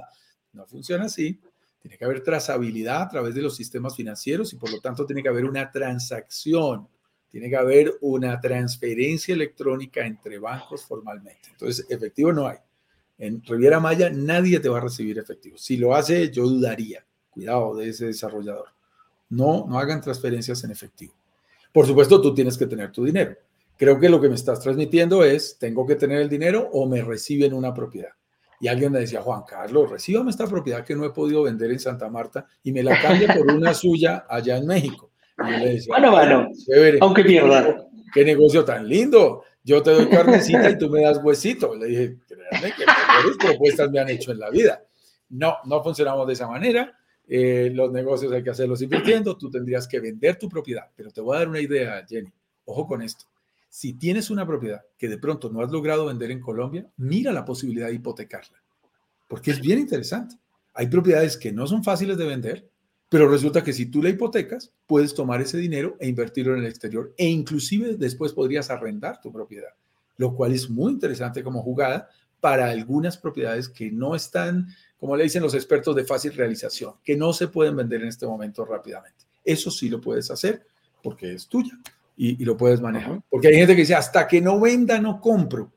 [0.53, 1.41] No funciona así.
[1.82, 5.22] Tiene que haber trazabilidad a través de los sistemas financieros y por lo tanto tiene
[5.22, 6.88] que haber una transacción
[7.30, 11.49] tiene que haber una transferencia electrónica entre bancos formalmente.
[11.51, 12.57] Entonces, efectivo no hay.
[13.22, 15.57] En Riviera Maya nadie te va a recibir efectivo.
[15.57, 17.05] Si lo hace, yo dudaría.
[17.30, 18.69] Cuidado de ese desarrollador.
[19.30, 21.13] No, no hagan transferencias en efectivo.
[21.72, 23.36] Por supuesto, tú tienes que tener tu dinero.
[23.78, 27.01] Creo que lo que me estás transmitiendo es, tengo que tener el dinero o me
[27.01, 28.11] reciben una propiedad.
[28.59, 31.80] Y alguien me decía, Juan Carlos, recíbame esta propiedad que no he podido vender en
[31.80, 35.11] Santa Marta y me la cambia por una suya allá en México
[35.88, 36.49] bueno, bueno,
[37.01, 37.88] aunque pierda.
[38.13, 39.43] Qué negocio tan lindo.
[39.64, 41.76] Yo te doy carnecita y tú me das huesito.
[41.76, 44.84] Le dije, créanme que mejores propuestas me han hecho en la vida.
[45.30, 46.97] No, no funcionamos de esa manera.
[47.28, 49.38] Eh, los negocios hay que hacerlos invirtiendo.
[49.38, 50.88] Tú tendrías que vender tu propiedad.
[50.95, 52.32] Pero te voy a dar una idea, Jenny.
[52.66, 53.26] Ojo con esto.
[53.70, 57.45] Si tienes una propiedad que de pronto no has logrado vender en Colombia, mira la
[57.45, 58.62] posibilidad de hipotecarla.
[59.28, 60.36] Porque es bien interesante.
[60.74, 62.70] Hay propiedades que no son fáciles de vender,
[63.12, 66.68] pero resulta que si tú la hipotecas, puedes tomar ese dinero e invertirlo en el
[66.68, 69.74] exterior e inclusive después podrías arrendar tu propiedad,
[70.16, 72.07] lo cual es muy interesante como jugada
[72.39, 77.18] para algunas propiedades que no están, como le dicen los expertos, de fácil realización, que
[77.18, 79.26] no se pueden vender en este momento rápidamente.
[79.43, 80.66] Eso sí lo puedes hacer
[81.03, 81.78] porque es tuya
[82.16, 83.22] y, lo puedes manejar.
[83.30, 85.70] Porque hay gente que dice, hasta que no venda, no compro.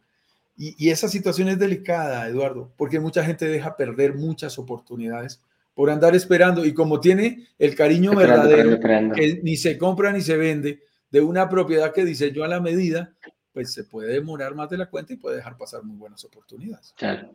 [0.56, 5.40] Y, y esa situación es delicada, Eduardo, porque mucha gente deja perder muchas oportunidades
[5.74, 8.78] por andar esperando y como tiene el cariño verdadero
[9.12, 12.60] que ni se compra ni se vende de una propiedad que dice yo a la
[12.60, 13.12] medida,
[13.52, 16.92] pues se puede demorar más de la cuenta y puede dejar pasar muy buenas oportunidades.
[16.96, 17.34] Claro.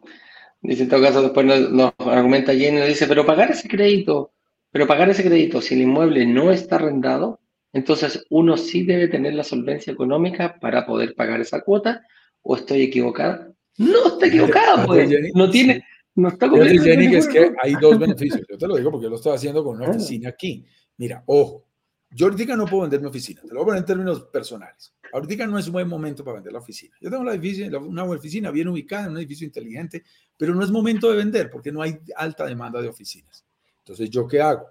[0.61, 4.33] Dice en todo caso, después nos, argumenta Jenny, dice, pero pagar ese crédito,
[4.71, 7.39] pero pagar ese crédito si el inmueble no está arrendado,
[7.71, 12.03] entonces uno sí debe tener la solvencia económica para poder pagar esa cuota,
[12.41, 13.49] o estoy equivocada.
[13.77, 15.09] No está equivocada, pues.
[15.33, 15.85] No tiene,
[16.19, 18.41] no está Jenny, es que hay dos beneficios.
[18.49, 20.65] Yo te lo digo porque yo lo estoy haciendo con una oficina aquí.
[20.97, 21.65] Mira, ojo,
[22.11, 23.41] yo ahorita no puedo vender mi oficina.
[23.41, 24.93] Te lo voy a poner en términos personales.
[25.13, 26.95] Ahorita no es un buen momento para vender la oficina.
[26.99, 30.03] Yo tengo la oficina, una oficina bien ubicada en un edificio inteligente,
[30.35, 33.45] pero no es momento de vender porque no hay alta demanda de oficinas.
[33.79, 34.65] Entonces, ¿yo qué hago?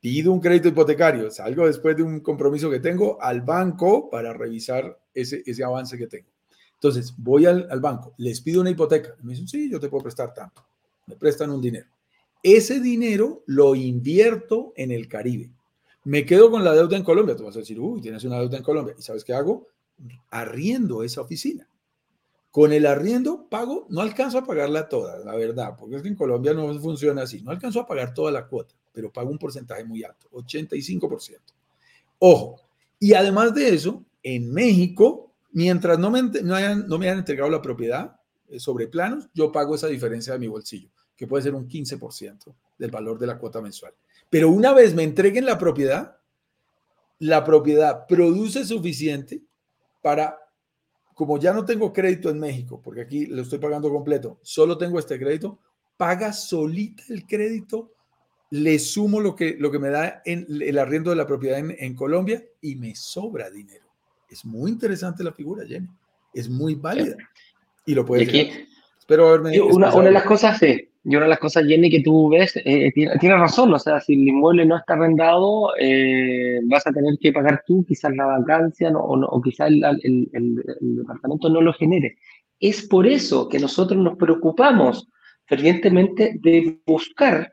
[0.00, 4.98] Pido un crédito hipotecario, salgo después de un compromiso que tengo al banco para revisar
[5.14, 6.28] ese, ese avance que tengo.
[6.74, 9.14] Entonces, voy al, al banco, les pido una hipoteca.
[9.22, 10.62] Me dicen, sí, yo te puedo prestar tanto
[11.06, 11.86] me prestan un dinero.
[12.42, 15.52] Ese dinero lo invierto en el Caribe.
[16.04, 17.36] Me quedo con la deuda en Colombia.
[17.36, 18.94] Tú vas a decir, uy, tienes una deuda en Colombia.
[18.98, 19.68] ¿Y sabes qué hago?
[20.30, 21.68] Arriendo esa oficina.
[22.50, 26.16] Con el arriendo pago, no alcanzo a pagarla toda, la verdad, porque es que en
[26.16, 27.40] Colombia no funciona así.
[27.40, 31.38] No alcanzo a pagar toda la cuota, pero pago un porcentaje muy alto, 85%.
[32.18, 32.60] Ojo,
[32.98, 37.50] y además de eso, en México, mientras no me, no, hayan, no me hayan entregado
[37.50, 38.20] la propiedad,
[38.58, 42.90] sobre planos, yo pago esa diferencia de mi bolsillo, que puede ser un 15% del
[42.90, 43.94] valor de la cuota mensual.
[44.28, 46.18] Pero una vez me entreguen la propiedad,
[47.18, 49.42] la propiedad produce suficiente
[50.00, 50.38] para,
[51.14, 54.98] como ya no tengo crédito en México, porque aquí lo estoy pagando completo, solo tengo
[54.98, 55.58] este crédito,
[55.96, 57.92] paga solita el crédito,
[58.50, 61.74] le sumo lo que, lo que me da en el arriendo de la propiedad en,
[61.78, 63.86] en Colombia y me sobra dinero.
[64.28, 65.88] Es muy interesante la figura, Jenny.
[66.32, 67.16] Es muy válida.
[67.86, 68.28] Y lo puedes
[68.98, 72.28] Espero una, una, de las cosas, sí, y una de las cosas, Jenny, que tú
[72.28, 76.92] ves, eh, tiene, razón, o sea, si el inmueble no está arrendado, eh, vas a
[76.92, 81.48] tener que pagar tú quizás la vacancia no, o, o, quizás el, el, el, departamento
[81.48, 82.16] no lo genere.
[82.60, 85.08] Es por eso que nosotros nos preocupamos
[85.46, 87.52] fervientemente de buscar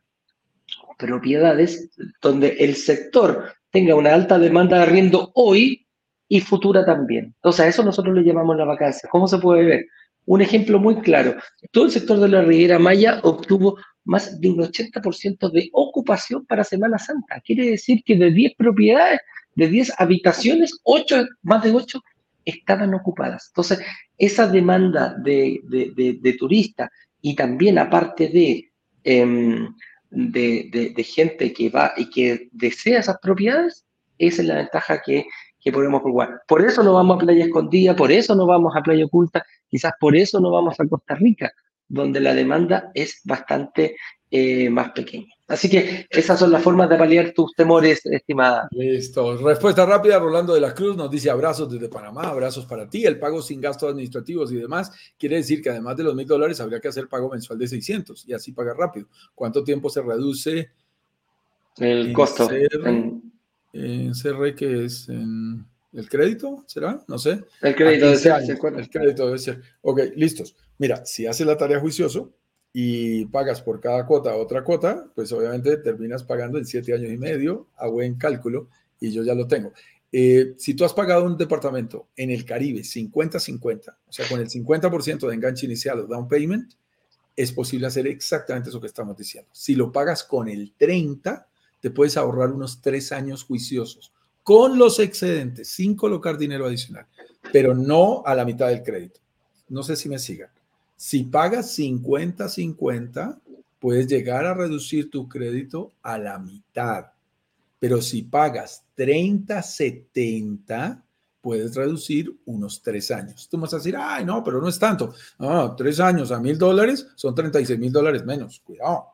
[1.00, 1.90] propiedades
[2.22, 5.88] donde el sector tenga una alta demanda de arriendo hoy
[6.28, 7.34] y futura también.
[7.38, 9.10] Entonces, a eso nosotros le llamamos la vacancia.
[9.12, 9.86] ¿Cómo se puede ver?
[10.30, 11.38] Un ejemplo muy claro,
[11.72, 16.64] todo el sector de la Riviera Maya obtuvo más de un 80% de ocupación para
[16.64, 17.42] Semana Santa.
[17.44, 19.22] Quiere decir que de 10 propiedades,
[19.56, 22.00] de 10 habitaciones, 8, más de 8
[22.46, 23.48] estaban ocupadas.
[23.48, 23.80] Entonces,
[24.20, 26.92] esa demanda de, de, turistas
[27.24, 28.70] y también aparte de,
[29.04, 29.74] em,
[30.12, 33.84] de, gente que va y que desea esas propiedades,
[34.20, 35.26] esa es la ventaja que,
[35.60, 36.44] que podemos jugar.
[36.48, 39.94] Por eso no vamos a Playa Escondida, por eso no vamos a Playa Oculta, quizás
[40.00, 41.52] por eso no vamos a Costa Rica,
[41.88, 43.96] donde la demanda es bastante
[44.32, 45.34] eh, más pequeña.
[45.48, 48.68] Así que esas son las formas de paliar tus temores, estimada.
[48.70, 49.36] Listo.
[49.38, 53.04] Respuesta rápida, Rolando de la Cruz nos dice abrazos desde Panamá, abrazos para ti.
[53.06, 56.62] El pago sin gastos administrativos y demás quiere decir que además de los mil dólares
[56.62, 59.08] habría que hacer pago mensual de 600 y así pagar rápido.
[59.34, 60.70] ¿Cuánto tiempo se reduce?
[61.78, 62.48] El costo.
[62.52, 67.04] en CR, que es en el crédito, ¿será?
[67.08, 67.44] No sé.
[67.62, 68.44] El crédito debe ser.
[68.50, 69.62] El crédito debe ser.
[69.82, 70.56] Ok, listos.
[70.78, 72.34] Mira, si hace la tarea juicioso,
[72.72, 77.18] y pagas por cada cuota otra cuota, pues obviamente terminas pagando en siete años y
[77.18, 78.70] medio a buen cálculo
[79.00, 79.74] y yo ya lo tengo.
[80.12, 84.50] Eh, si tú has pagado un departamento en el Caribe 50-50, o sea, con el
[84.50, 86.74] 50% de enganche inicial o down payment,
[87.36, 89.50] es posible hacer exactamente eso que estamos diciendo.
[89.54, 91.48] Si lo pagas con el 30,
[91.80, 94.14] te puedes ahorrar unos tres años juiciosos
[94.44, 97.06] con los excedentes, sin colocar dinero adicional,
[97.52, 99.20] pero no a la mitad del crédito.
[99.68, 100.50] No sé si me sigan.
[100.96, 103.40] Si pagas 50-50,
[103.80, 107.06] puedes llegar a reducir tu crédito a la mitad.
[107.80, 111.02] Pero si pagas 30-70,
[111.42, 113.48] puedes reducir unos tres años.
[113.50, 115.14] Tú vas a decir, ay, no, pero no es tanto.
[115.38, 118.60] No, tres años a mil dólares son 36 mil dólares menos.
[118.60, 119.06] Cuidado,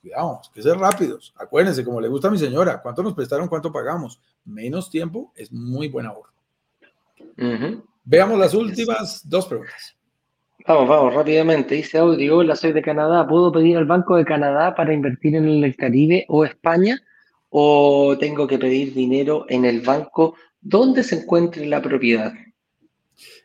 [0.00, 1.34] cuidado, que ser rápidos.
[1.36, 4.20] Acuérdense, como le gusta a mi señora, ¿cuánto nos prestaron, cuánto pagamos?
[4.44, 6.30] Menos tiempo es muy buen ahorro.
[8.04, 9.96] Veamos las últimas dos preguntas.
[10.66, 11.74] Vamos, vamos, rápidamente.
[11.74, 13.26] Dice Audrey, hola, soy de Canadá.
[13.26, 17.02] ¿Puedo pedir al Banco de Canadá para invertir en el Caribe o España?
[17.48, 22.32] ¿O tengo que pedir dinero en el banco donde se encuentre la propiedad?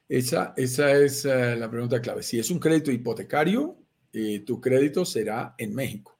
[0.08, 2.22] Esa, esa es eh, la pregunta clave.
[2.22, 3.78] Si es un crédito hipotecario,
[4.14, 6.15] eh, tu crédito será en México.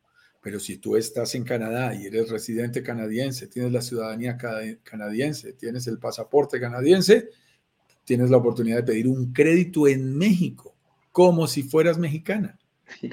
[0.46, 4.38] Pero si tú estás en Canadá y eres residente canadiense, tienes la ciudadanía
[4.84, 7.30] canadiense, tienes el pasaporte canadiense,
[8.04, 10.76] tienes la oportunidad de pedir un crédito en México
[11.12, 12.60] como si fueras mexicana.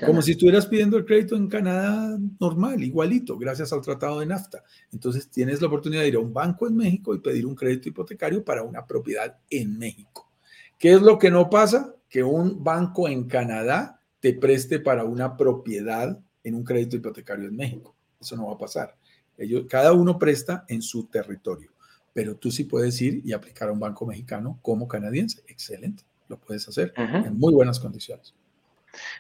[0.04, 4.62] Como si estuvieras pidiendo el crédito en Canadá normal, igualito, gracias al tratado de NAFTA.
[4.92, 7.88] Entonces tienes la oportunidad de ir a un banco en México y pedir un crédito
[7.88, 10.30] hipotecario para una propiedad en México.
[10.78, 11.94] ¿Qué es lo que no pasa?
[12.10, 17.56] Que un banco en Canadá te preste para una propiedad en un crédito hipotecario en
[17.56, 17.94] México.
[18.20, 18.96] Eso no va a pasar.
[19.36, 21.72] Ellos, cada uno presta en su territorio,
[22.12, 25.42] pero tú sí puedes ir y aplicar a un banco mexicano como canadiense.
[25.48, 28.34] Excelente lo puedes hacer en muy buenas condiciones.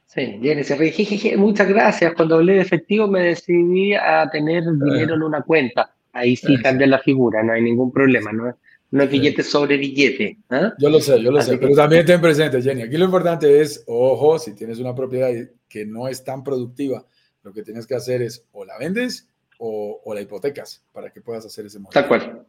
[0.06, 2.14] Sí, Jenny muchas gracias.
[2.14, 5.94] Cuando hablé de efectivo me decidí a tener dinero en una cuenta.
[6.12, 8.54] Ahí sí cambié la figura, no hay ningún problema, no,
[8.90, 10.38] no es billete sobre billete.
[10.50, 10.74] ¿ah?
[10.78, 12.82] Yo lo sé, yo lo sé, pero también ten presente, Jenny.
[12.82, 15.30] Aquí lo importante es, ojo, si tienes una propiedad
[15.68, 17.06] que no es tan productiva,
[17.42, 19.28] lo que tienes que hacer es o la vendes
[19.58, 22.08] o, la hipotecas para que puedas hacer ese movimiento.
[22.08, 22.46] Tal cual.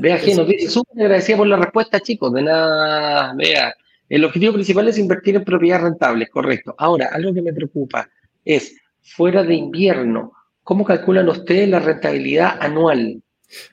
[0.00, 2.32] Vea, que nos dice, súper agradecida por la respuesta, chicos.
[2.32, 3.74] De nada, vea.
[4.08, 6.74] El objetivo principal es invertir en propiedades rentables, correcto.
[6.78, 8.08] Ahora, algo que me preocupa
[8.44, 13.22] es, fuera de invierno, ¿cómo calculan ustedes la rentabilidad anual?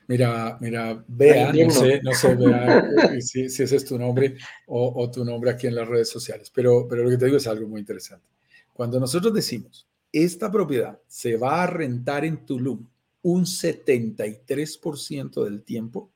[0.08, 4.36] Mira, mira, vea, no sé, no sé si, ese es tu nombre
[4.66, 7.46] o, tu nombre aquí en las redes sociales, pero, pero lo que te digo es
[7.46, 8.26] algo muy interesante.
[8.72, 9.86] Cuando nosotros decimos,
[10.24, 12.86] esta propiedad se va a rentar en Tulum
[13.22, 16.10] un 73% del tiempo,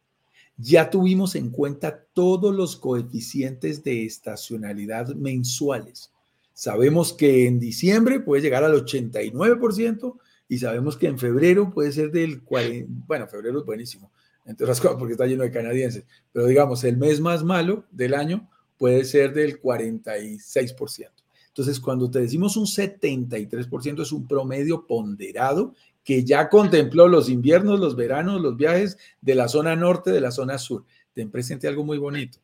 [0.56, 6.12] ya tuvimos en cuenta todos los coeficientes de estacionalidad mensuales.
[6.52, 12.10] Sabemos que en diciembre puede llegar al 89% y sabemos que en febrero puede ser
[12.10, 12.86] del 40%.
[13.06, 14.12] Bueno, febrero es buenísimo,
[14.44, 18.14] entre otras cosas porque está lleno de canadienses, pero digamos, el mes más malo del
[18.14, 18.48] año
[18.78, 21.19] puede ser del 46%.
[21.50, 25.74] Entonces, cuando te decimos un 73% es un promedio ponderado
[26.04, 30.30] que ya contempló los inviernos, los veranos, los viajes de la zona norte, de la
[30.30, 30.84] zona sur.
[31.12, 32.38] Ten presente algo muy bonito.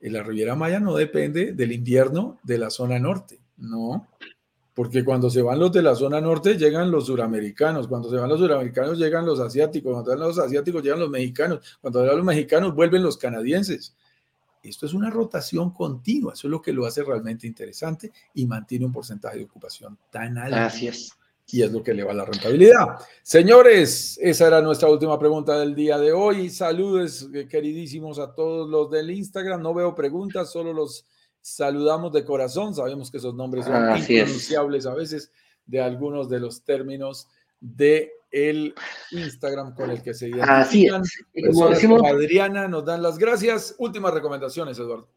[0.00, 4.06] En la Riviera Maya no depende del invierno de la zona norte, no,
[4.76, 8.28] porque cuando se van los de la zona norte llegan los suramericanos, cuando se van
[8.28, 12.24] los suramericanos llegan los asiáticos, cuando van los asiáticos llegan los mexicanos, cuando van los
[12.24, 13.96] mexicanos vuelven los canadienses.
[14.68, 18.86] Esto es una rotación continua, eso es lo que lo hace realmente interesante y mantiene
[18.86, 20.56] un porcentaje de ocupación tan alto.
[20.56, 21.16] Gracias
[21.48, 22.98] y es lo que eleva la rentabilidad.
[23.22, 26.50] Señores, esa era nuestra última pregunta del día de hoy.
[26.50, 29.62] Saludos eh, queridísimos a todos los del Instagram.
[29.62, 31.06] No veo preguntas, solo los
[31.40, 32.74] saludamos de corazón.
[32.74, 35.30] Sabemos que esos nombres son impronunciables a veces
[35.64, 37.28] de algunos de los términos
[37.60, 38.74] de el
[39.12, 40.30] Instagram con el que se.
[40.42, 41.24] Así es.
[42.04, 43.74] Adriana nos dan las gracias.
[43.78, 45.08] Últimas recomendaciones, Eduardo.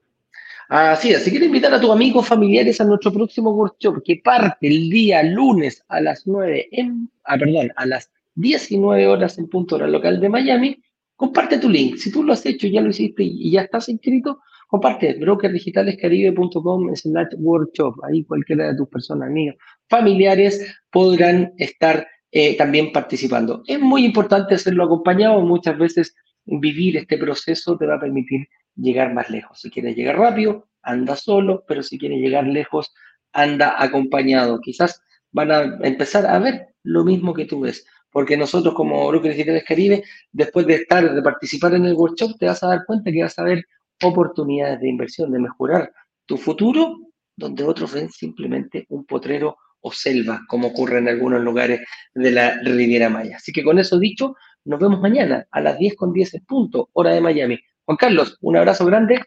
[0.69, 4.67] Así es, si quieres invitar a tus amigos familiares a nuestro próximo workshop que parte
[4.67, 9.77] el día lunes a las 9 en, ah, perdón, a las 19 horas en punto
[9.77, 10.79] hora local de Miami,
[11.15, 11.97] comparte tu link.
[11.97, 17.33] Si tú lo has hecho, ya lo hiciste y ya estás inscrito, comparte brokerdigitalescaribe.com slash
[17.39, 17.95] workshop.
[18.03, 19.55] Ahí cualquiera de tus personas, amigos,
[19.87, 23.63] familiares podrán estar eh, también participando.
[23.65, 25.41] Es muy importante hacerlo acompañado.
[25.41, 26.15] Muchas veces
[26.45, 29.59] vivir este proceso te va a permitir llegar más lejos.
[29.59, 32.93] Si quieres llegar rápido, anda solo, pero si quieres llegar lejos,
[33.33, 34.59] anda acompañado.
[34.61, 35.01] Quizás
[35.31, 37.85] van a empezar a ver lo mismo que tú ves.
[38.11, 42.47] Porque nosotros como Brokers Digitales Caribe, después de estar, de participar en el workshop, te
[42.47, 43.63] vas a dar cuenta que vas a ver
[44.03, 45.91] oportunidades de inversión, de mejorar
[46.25, 46.97] tu futuro,
[47.35, 51.81] donde otros ven simplemente un potrero o selva, como ocurre en algunos lugares
[52.13, 53.37] de la Riviera Maya.
[53.37, 54.35] Así que con eso dicho,
[54.65, 57.59] nos vemos mañana a las 10 con 10 punto, hora de Miami.
[57.85, 59.19] Juan Carlos, un abrazo grande,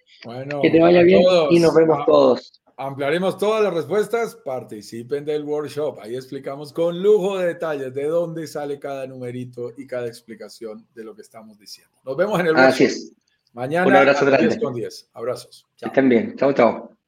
[0.62, 2.62] que te vaya bien y nos vemos ah, todos.
[2.76, 8.46] Ampliaremos todas las respuestas, participen del workshop, ahí explicamos con lujo de detalles de dónde
[8.46, 11.96] sale cada numerito y cada explicación de lo que estamos diciendo.
[12.04, 12.68] Nos vemos en el workshop.
[12.68, 13.12] Así es.
[13.52, 15.10] Mañana Un abrazo a las 10 con 10.
[15.12, 15.66] Abrazos.
[15.76, 15.88] Chao.
[15.88, 16.36] Estén bien.
[16.36, 17.01] Chao, chao.